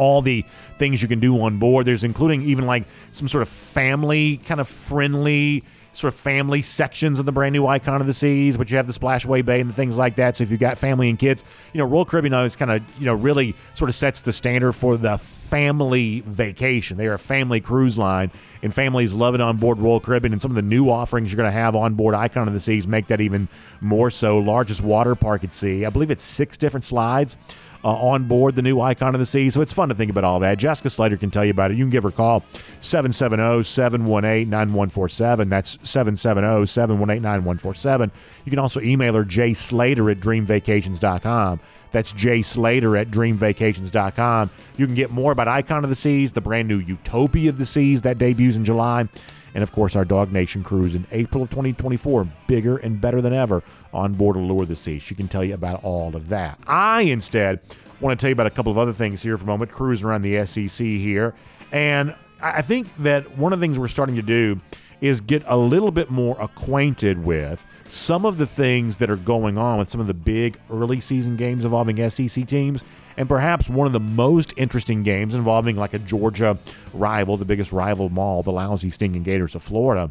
[0.00, 0.42] all the
[0.78, 1.84] things you can do on board.
[1.84, 5.62] There's including even like some sort of family kind of friendly
[5.92, 8.86] sort of family sections of the brand new icon of the seas, but you have
[8.86, 10.36] the splashaway bay and the things like that.
[10.36, 13.06] So if you've got family and kids, you know, Royal Caribbean is kind of, you
[13.06, 16.96] know, really sort of sets the standard for the family vacation.
[16.96, 18.30] They are a family cruise line
[18.62, 21.36] and families love it on board Royal Caribbean and some of the new offerings you're
[21.36, 23.48] going to have on board Icon of the Seas make that even
[23.80, 24.38] more so.
[24.38, 25.84] Largest water park at sea.
[25.84, 27.36] I believe it's six different slides
[27.84, 29.50] uh, on board the new Icon of the Sea.
[29.50, 30.58] So it's fun to think about all that.
[30.58, 31.76] Jessica Slater can tell you about it.
[31.76, 32.44] You can give her a call
[32.80, 35.48] 770 718 9147.
[35.48, 38.10] That's 770 718 9147.
[38.44, 41.60] You can also email her jslater at dreamvacations.com.
[41.92, 44.50] That's jslater at dreamvacations.com.
[44.76, 47.66] You can get more about Icon of the Seas, the brand new Utopia of the
[47.66, 49.08] Seas that debuts in July.
[49.54, 53.62] And of course, our DawgNation cruise in April of 2024, bigger and better than ever
[53.92, 54.98] on board Allure of the Sea.
[54.98, 56.58] She can tell you about all of that.
[56.66, 57.60] I instead
[58.00, 60.06] want to tell you about a couple of other things here for a moment, cruising
[60.06, 61.34] around the SEC here.
[61.72, 64.60] And I think that one of the things we're starting to do
[65.00, 69.58] is get a little bit more acquainted with some of the things that are going
[69.58, 72.84] on with some of the big early season games involving SEC teams,
[73.20, 76.56] and perhaps one of the most interesting games involving like a Georgia
[76.94, 80.10] rival, the biggest rival them the lousy Stinging Gators of Florida.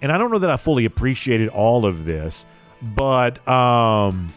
[0.00, 2.46] And I don't know that I fully appreciated all of this,
[2.80, 4.32] but um,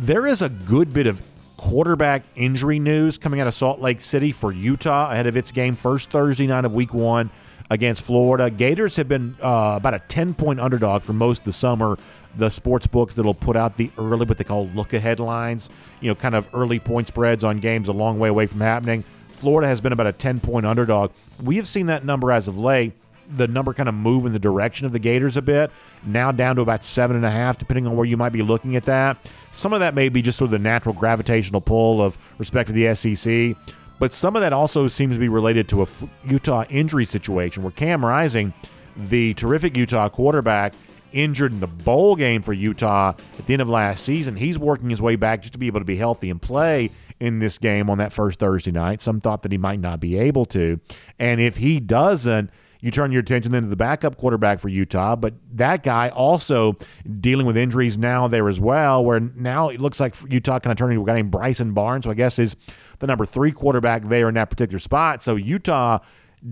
[0.00, 1.22] there is a good bit of
[1.56, 5.76] quarterback injury news coming out of Salt Lake City for Utah ahead of its game
[5.76, 7.30] first Thursday night of week one
[7.70, 8.50] against Florida.
[8.50, 11.96] Gators have been uh, about a 10 point underdog for most of the summer.
[12.36, 16.08] The sports books that'll put out the early, what they call look ahead lines, you
[16.08, 19.04] know, kind of early point spreads on games a long way away from happening.
[19.30, 21.12] Florida has been about a 10 point underdog.
[21.42, 22.92] We have seen that number as of late
[23.36, 25.70] the number kind of move in the direction of the Gators a bit.
[26.04, 28.76] Now down to about seven and a half, depending on where you might be looking
[28.76, 29.30] at that.
[29.52, 32.72] Some of that may be just sort of the natural gravitational pull of respect to
[32.72, 33.56] the SEC.
[34.00, 35.86] But some of that also seems to be related to a
[36.24, 38.54] Utah injury situation where Cam Rising,
[38.96, 40.72] the terrific Utah quarterback,
[41.12, 44.36] injured in the bowl game for Utah at the end of last season.
[44.36, 46.90] He's working his way back just to be able to be healthy and play
[47.20, 49.02] in this game on that first Thursday night.
[49.02, 50.80] Some thought that he might not be able to.
[51.18, 52.50] And if he doesn't,
[52.80, 56.76] you turn your attention then to the backup quarterback for Utah, but that guy also
[57.20, 60.78] dealing with injuries now there as well, where now it looks like Utah kind of
[60.78, 62.56] turning to a guy named Bryson Barnes, who I guess is
[62.98, 65.22] the number three quarterback there in that particular spot.
[65.22, 65.98] So Utah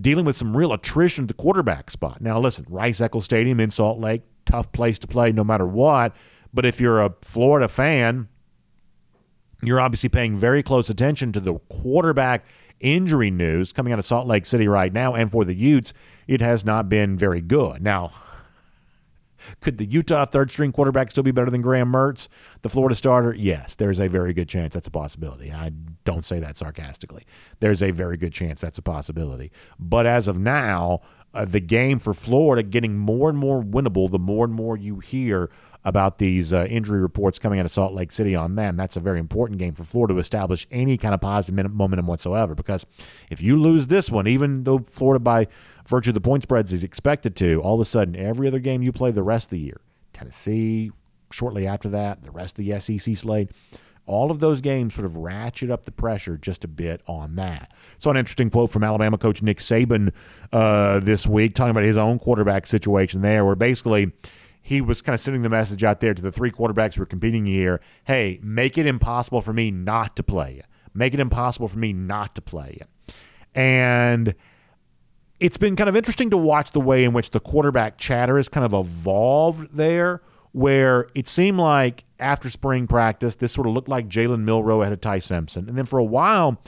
[0.01, 2.21] dealing with some real attrition at the quarterback spot.
[2.21, 6.15] Now, listen, Rice Eccles Stadium in Salt Lake, tough place to play no matter what.
[6.53, 8.29] But if you're a Florida fan,
[9.63, 12.45] you're obviously paying very close attention to the quarterback
[12.81, 15.15] injury news coming out of Salt Lake City right now.
[15.15, 15.93] And for the Utes,
[16.29, 17.83] it has not been very good.
[17.83, 18.13] Now,
[19.61, 22.29] could the Utah third string quarterback still be better than Graham Mertz,
[22.63, 23.35] the Florida starter?
[23.35, 25.53] Yes, there's a very good chance that's a possibility.
[25.53, 25.73] I
[26.05, 27.25] don't say that sarcastically.
[27.61, 29.51] There's a very good chance that's a possibility.
[29.79, 31.01] But as of now,
[31.35, 34.99] uh, the game for Florida getting more and more winnable the more and more you
[34.99, 35.51] hear
[35.85, 38.77] about these uh, injury reports coming out of Salt Lake City on them.
[38.77, 42.55] That's a very important game for Florida to establish any kind of positive momentum whatsoever.
[42.55, 42.85] Because
[43.31, 45.47] if you lose this one, even though Florida by
[45.87, 48.83] virtue of the point spreads is expected to, all of a sudden every other game
[48.83, 49.81] you play the rest of the year,
[50.13, 50.91] Tennessee,
[51.31, 53.51] shortly after that, the rest of the SEC slate,
[54.09, 57.73] all of those games sort of ratchet up the pressure just a bit on that.
[57.99, 60.13] So, an interesting quote from Alabama coach Nick Saban
[60.53, 64.13] uh, this week, talking about his own quarterback situation there, where basically
[64.69, 67.07] he was kind of sending the message out there to the three quarterbacks who are
[67.07, 70.63] competing here hey, make it impossible for me not to play you.
[70.93, 73.15] Make it impossible for me not to play you.
[73.55, 74.35] And
[75.41, 78.51] it's been kind of interesting to watch the way in which the quarterback chatter has
[78.51, 80.21] kind of evolved there,
[80.53, 84.93] where it seemed like after spring practice, this sort of looked like Jalen Milroe ahead
[84.93, 85.67] of Ty Simpson.
[85.67, 86.61] And then for a while,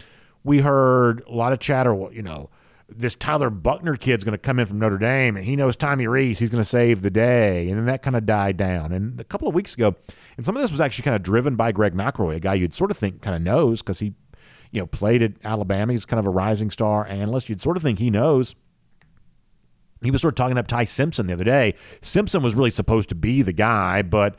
[0.42, 2.48] we heard a lot of chatter, you know,
[2.95, 6.07] this Tyler Buchner kid's going to come in from Notre Dame and he knows Tommy
[6.07, 6.38] Rees.
[6.38, 7.68] He's going to save the day.
[7.68, 8.93] And then that kind of died down.
[8.93, 9.95] And a couple of weeks ago,
[10.36, 12.74] and some of this was actually kind of driven by Greg McElroy, a guy you'd
[12.74, 14.14] sort of think kind of knows because he
[14.72, 15.93] you know, played at Alabama.
[15.93, 17.49] He's kind of a rising star analyst.
[17.49, 18.55] You'd sort of think he knows.
[20.03, 21.74] He was sort of talking up Ty Simpson the other day.
[22.01, 24.36] Simpson was really supposed to be the guy, but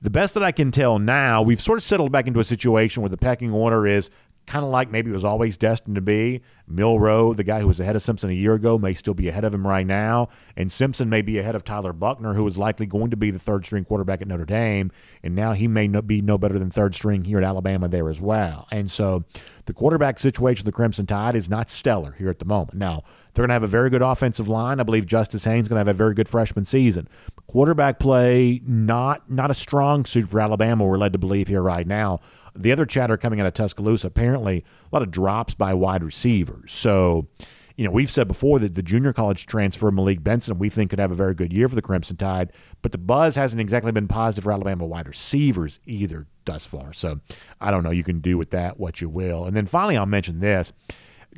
[0.00, 3.02] the best that I can tell now, we've sort of settled back into a situation
[3.02, 4.10] where the pecking order is
[4.50, 6.40] kind of like maybe it was always destined to be.
[6.66, 9.44] Milroe, the guy who was ahead of Simpson a year ago, may still be ahead
[9.44, 10.28] of him right now.
[10.56, 13.38] And Simpson may be ahead of Tyler Buchner, who is likely going to be the
[13.38, 14.90] third string quarterback at Notre Dame.
[15.22, 18.20] And now he may be no better than third string here at Alabama there as
[18.20, 18.66] well.
[18.72, 19.24] And so
[19.66, 22.76] the quarterback situation of the Crimson Tide is not stellar here at the moment.
[22.76, 24.80] Now, they're going to have a very good offensive line.
[24.80, 27.08] I believe Justice Haynes is going to have a very good freshman season.
[27.46, 31.86] Quarterback play, not not a strong suit for Alabama, we're led to believe here right
[31.86, 32.20] now
[32.54, 36.72] the other chatter coming out of Tuscaloosa, apparently a lot of drops by wide receivers.
[36.72, 37.28] So,
[37.76, 40.98] you know, we've said before that the junior college transfer Malik Benson we think could
[40.98, 44.08] have a very good year for the Crimson Tide, but the buzz hasn't exactly been
[44.08, 46.92] positive for Alabama wide receivers either thus far.
[46.92, 47.20] So
[47.60, 47.90] I don't know.
[47.90, 49.46] You can do with that what you will.
[49.46, 50.72] And then finally, I'll mention this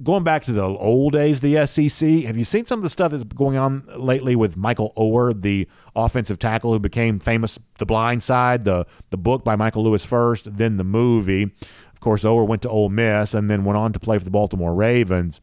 [0.03, 3.13] going back to the old days, the SEC, have you seen some of the stuff
[3.13, 8.23] that's going on lately with Michael Oher, the offensive tackle who became famous, The Blind
[8.23, 11.43] Side, the, the book by Michael Lewis first, then the movie.
[11.43, 14.31] Of course, Oher went to Ole Miss and then went on to play for the
[14.31, 15.41] Baltimore Ravens.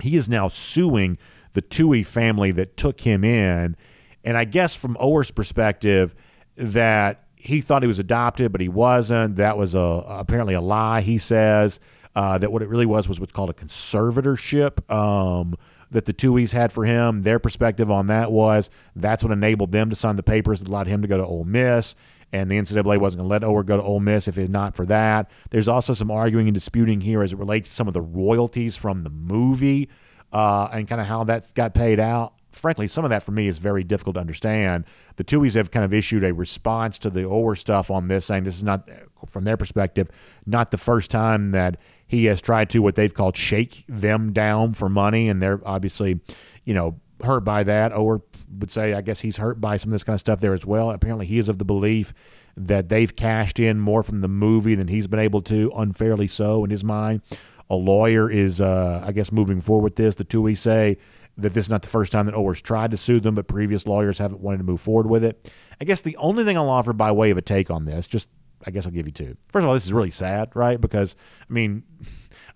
[0.00, 1.18] He is now suing
[1.52, 3.76] the Tuohy family that took him in.
[4.24, 6.14] And I guess from Oher's perspective,
[6.56, 9.36] that he thought he was adopted, but he wasn't.
[9.36, 11.02] That was a apparently a lie.
[11.02, 11.78] He says
[12.16, 15.54] uh, that what it really was was what's called a conservatorship um,
[15.90, 17.22] that the Tuohys had for him.
[17.22, 20.86] Their perspective on that was that's what enabled them to sign the papers that allowed
[20.86, 21.94] him to go to Ole Miss.
[22.32, 24.74] And the NCAA wasn't going to let Oher go to Ole Miss if it's not
[24.74, 25.30] for that.
[25.50, 28.76] There's also some arguing and disputing here as it relates to some of the royalties
[28.76, 29.90] from the movie
[30.32, 33.46] uh, and kind of how that got paid out frankly, some of that for me
[33.46, 34.84] is very difficult to understand.
[35.16, 38.44] The Tuohys have kind of issued a response to the Oher stuff on this, saying
[38.44, 38.88] this is not,
[39.28, 40.08] from their perspective,
[40.46, 41.76] not the first time that
[42.06, 46.20] he has tried to what they've called shake them down for money, and they're obviously,
[46.64, 47.92] you know, hurt by that.
[47.92, 48.22] Or
[48.58, 50.64] would say, I guess he's hurt by some of this kind of stuff there as
[50.64, 50.90] well.
[50.90, 52.14] Apparently, he is of the belief
[52.56, 56.64] that they've cashed in more from the movie than he's been able to, unfairly so
[56.64, 57.20] in his mind,
[57.68, 60.14] A lawyer is, uh, I guess, moving forward with this.
[60.14, 60.98] The Tuohy say
[61.36, 63.86] that this is not the first time that Oher's tried to sue them, but previous
[63.86, 65.52] lawyers haven't wanted to move forward with it.
[65.80, 68.28] I guess the only thing I'll offer by way of a take on this, just
[68.66, 69.36] I guess I'll give you two.
[69.48, 70.80] First of all, this is really sad, right?
[70.80, 71.14] Because
[71.48, 71.84] I mean,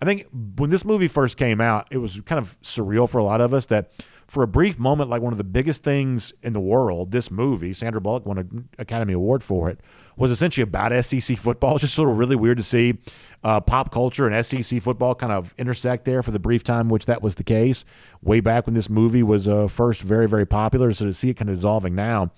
[0.01, 3.23] I think when this movie first came out, it was kind of surreal for a
[3.23, 3.91] lot of us that
[4.27, 7.73] for a brief moment, like one of the biggest things in the world, this movie,
[7.73, 9.81] Sandra Bullock won an Academy Award for it,
[10.15, 11.75] was essentially about SEC football.
[11.75, 12.97] It's just sort of really weird to see
[13.43, 17.05] uh, pop culture and SEC football kind of intersect there for the brief time which
[17.05, 17.85] that was the case.
[18.21, 20.91] Way back when this movie was uh, first very, very popular.
[20.93, 22.31] So to see it kind of dissolving now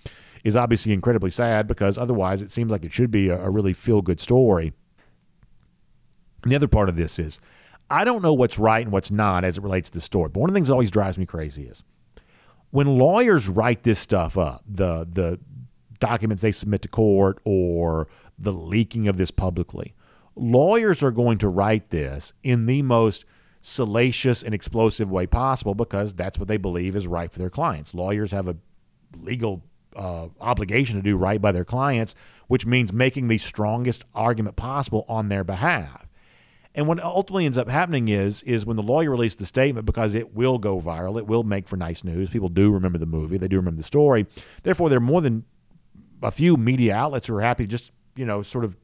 [0.43, 3.73] is obviously incredibly sad because otherwise it seems like it should be a, a really
[3.73, 4.73] feel good story.
[6.43, 7.39] And the other part of this is
[7.89, 10.29] I don't know what's right and what's not as it relates to the story.
[10.29, 11.83] But one of the things that always drives me crazy is
[12.71, 15.39] when lawyers write this stuff up, the the
[15.99, 19.93] documents they submit to court or the leaking of this publicly,
[20.35, 23.25] lawyers are going to write this in the most
[23.61, 27.93] salacious and explosive way possible because that's what they believe is right for their clients.
[27.93, 28.57] Lawyers have a
[29.15, 29.63] legal
[29.95, 32.15] uh, obligation to do right by their clients,
[32.47, 36.07] which means making the strongest argument possible on their behalf.
[36.75, 40.15] And what ultimately ends up happening is is when the lawyer released the statement because
[40.15, 42.29] it will go viral, it will make for nice news.
[42.29, 44.25] People do remember the movie, they do remember the story.
[44.63, 45.45] Therefore, there are more than
[46.23, 48.75] a few media outlets who are happy just you know sort of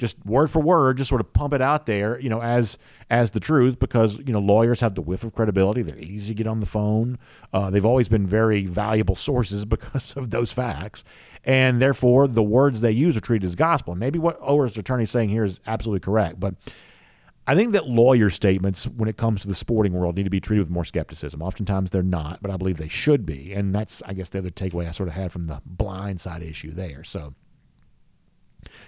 [0.00, 2.78] just word for word, just sort of pump it out there, you know, as
[3.10, 5.82] as the truth, because you know lawyers have the whiff of credibility.
[5.82, 7.18] They're easy to get on the phone.
[7.52, 11.04] Uh, they've always been very valuable sources because of those facts,
[11.44, 13.92] and therefore the words they use are treated as gospel.
[13.92, 16.54] And maybe what Oher's attorney is saying here is absolutely correct, but
[17.46, 20.40] I think that lawyer statements, when it comes to the sporting world, need to be
[20.40, 21.42] treated with more skepticism.
[21.42, 23.52] Oftentimes they're not, but I believe they should be.
[23.52, 26.42] And that's, I guess, the other takeaway I sort of had from the blind side
[26.42, 27.02] issue there.
[27.02, 27.34] So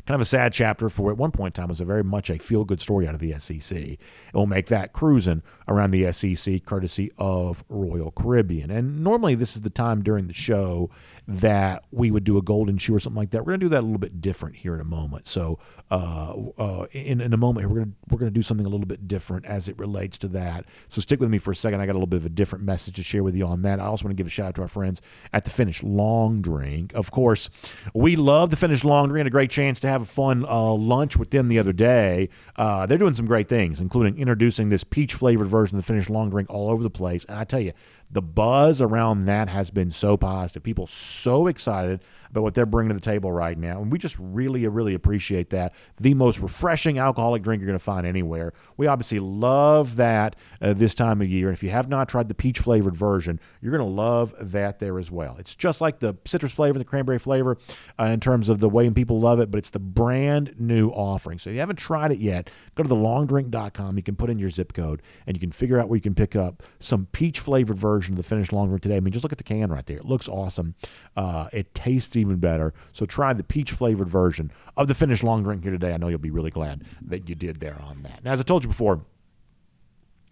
[0.07, 2.30] kind of a sad chapter for at one point in time was a very much
[2.30, 3.76] a feel good story out of the SEC.
[3.76, 3.99] It
[4.32, 8.70] will make that cruising around the SEC courtesy of Royal Caribbean.
[8.70, 10.90] And normally this is the time during the show
[11.26, 13.40] that we would do a golden shoe or something like that.
[13.40, 15.26] We're going to do that a little bit different here in a moment.
[15.26, 15.59] So
[15.90, 18.86] uh, uh, in, in a moment we're going we're going to do something a little
[18.86, 20.66] bit different as it relates to that.
[20.88, 21.80] So stick with me for a second.
[21.80, 23.80] I got a little bit of a different message to share with you on that.
[23.80, 25.01] I also want to give a shout out to our friends
[25.32, 26.93] at the Finnish Long Drink.
[26.95, 27.51] Of course,
[27.95, 29.26] we love the Finnish Long Drink.
[29.26, 32.28] A great chance to have a fun uh, lunch with them the other day.
[32.57, 36.09] Uh, they're doing some great things, including introducing this peach flavored version of the Finnish
[36.09, 37.24] Long Drink all over the place.
[37.26, 37.72] And I tell you,
[38.12, 40.62] the buzz around that has been so positive.
[40.62, 42.00] People so excited
[42.30, 43.80] about what they're bringing to the table right now.
[43.80, 45.74] And we just really, really appreciate that.
[45.98, 48.52] The most refreshing alcoholic drink you're going to find anywhere.
[48.76, 51.48] We obviously love that uh, this time of year.
[51.48, 54.78] And if you have not tried the peach flavored version, you're going to love that
[54.78, 55.36] there as well.
[55.38, 57.56] It's just like the citrus flavor, the cranberry flavor
[57.98, 61.38] uh, in terms of the way people love it, but it's the brand new offering.
[61.38, 63.96] So if you haven't tried it yet, go to thelongdrink.com.
[63.96, 66.14] You can put in your zip code and you can figure out where you can
[66.14, 68.96] pick up some peach flavored version of the Finnish Long Drink today.
[68.96, 69.96] I mean, just look at the can right there.
[69.96, 70.74] It looks awesome.
[71.16, 72.74] Uh, it tastes even better.
[72.92, 75.92] So try the peach flavored version of the Finnish Long Drink here today.
[75.92, 78.24] I know you'll be really glad that you did there on that.
[78.24, 79.05] Now, as I told you before,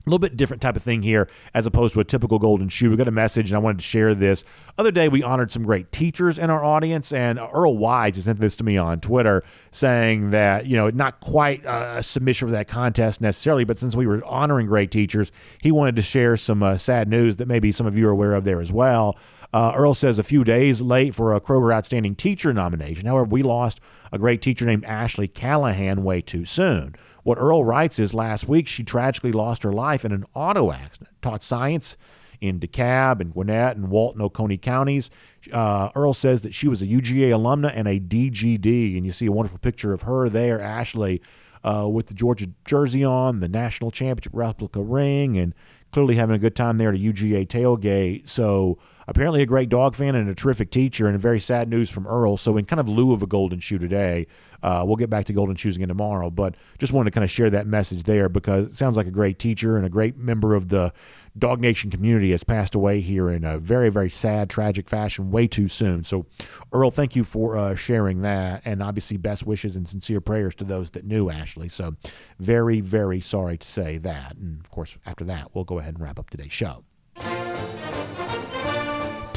[0.07, 2.90] a little bit different type of thing here as opposed to a typical golden shoe.
[2.90, 4.44] We got a message and I wanted to share this.
[4.78, 8.57] Other day we honored some great teachers in our audience and Earl Wise sent this
[8.57, 13.20] to me on Twitter saying that, you know, not quite a submission for that contest
[13.20, 17.09] necessarily, but since we were honoring great teachers, he wanted to share some uh, sad
[17.09, 19.18] news that maybe some of you are aware of there as well.
[19.53, 23.09] Uh, Earl says a few days late for a Kroger Outstanding Teacher nomination.
[23.09, 23.80] However, we lost
[24.12, 26.94] a great teacher named Ashley Callahan way too soon.
[27.22, 31.10] What Earl writes is last week she tragically lost her life in an auto accident.
[31.22, 31.96] Taught science
[32.40, 35.10] in DeKalb and Gwinnett and Walton, Oconee counties.
[35.52, 39.26] Uh, Earl says that she was a UGA alumna and a DGD, and you see
[39.26, 41.20] a wonderful picture of her there, Ashley,
[41.62, 45.54] uh, with the Georgia jersey on, the national championship replica ring, and
[45.92, 48.28] clearly having a good time there at a UGA tailgate.
[48.28, 48.78] So
[49.11, 52.36] apparently a great dog fan and a terrific teacher, and very sad news from Earl.
[52.36, 54.28] So in kind of lieu of a golden shoe today,
[54.62, 57.30] uh, we'll get back to golden shoes again tomorrow, but just wanted to kind of
[57.30, 60.54] share that message there because it sounds like a great teacher and a great member
[60.54, 60.92] of the
[61.36, 65.66] DawgNation community has passed away here in a very, very sad, tragic fashion way too
[65.66, 66.04] soon.
[66.04, 66.26] So,
[66.72, 68.62] Earl, thank you for uh, sharing that.
[68.64, 71.68] And obviously, best wishes and sincere prayers to those that knew Ashley.
[71.68, 71.96] So,
[72.38, 74.36] very, very sorry to say that.
[74.36, 76.84] And of course, after that, we'll go ahead and wrap up today's show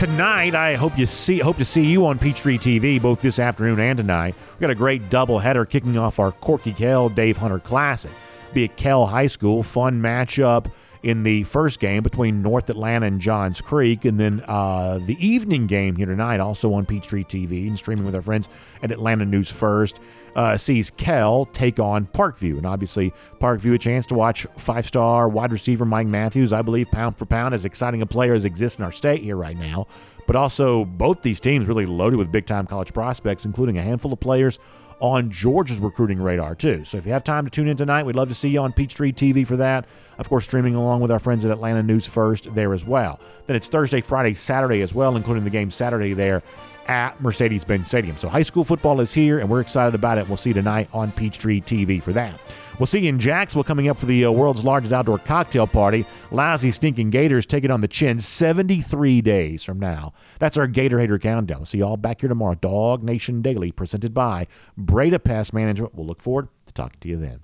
[0.06, 3.80] tonight, I hope you see hope to see you on Peachtree TV both this afternoon
[3.80, 4.36] and tonight.
[4.54, 8.12] We got a great double header kicking off our Corky Kell Dave Hunter Classic.
[8.54, 9.64] be at Kell High School.
[9.64, 10.70] Fun matchup
[11.04, 14.06] in the first game between North Atlanta and Johns Creek.
[14.06, 18.16] And then uh, the evening game here tonight, also on Peachtree TV and streaming with
[18.16, 18.50] our friends
[18.82, 20.00] at Atlanta News First,
[20.36, 22.58] uh, sees Kell take on Parkview.
[22.58, 26.90] And obviously, Parkview a chance to watch five star wide receiver Mike Matthews, I believe,
[26.90, 29.88] pound for pound, as exciting a player as exists in our state here right now.
[30.26, 34.14] But also, both these teams really loaded with big time college prospects, including a handful
[34.14, 34.58] of players
[35.00, 36.84] on Georgia's recruiting radar, too.
[36.84, 38.74] So if you have time to tune in tonight, we'd love to see you on
[38.74, 39.86] Peachtree TV for that.
[40.18, 43.20] Of course, streaming along with our friends at Atlanta News First there as well.
[43.46, 46.44] Then it's Thursday, Friday, Saturday as well, including the game Saturday there
[46.88, 48.18] at Mercedes Benz Stadium.
[48.18, 50.28] So high school football is here, and we're excited about it.
[50.28, 52.40] We'll see you tonight on Peachtree TV for that.
[52.80, 56.06] We'll see you in Jacksonville coming up for the uh, world's largest outdoor cocktail party.
[56.32, 60.14] Lousy Stinking Gators take it on the chin 73 days from now.
[60.40, 61.60] That's our Gator Hater Countdown.
[61.60, 62.56] We'll see you all back here tomorrow.
[62.56, 64.48] DawgNation Daily, presented by
[64.78, 65.96] Breda Pest Management.
[65.96, 67.42] We'll look forward to talking to you then.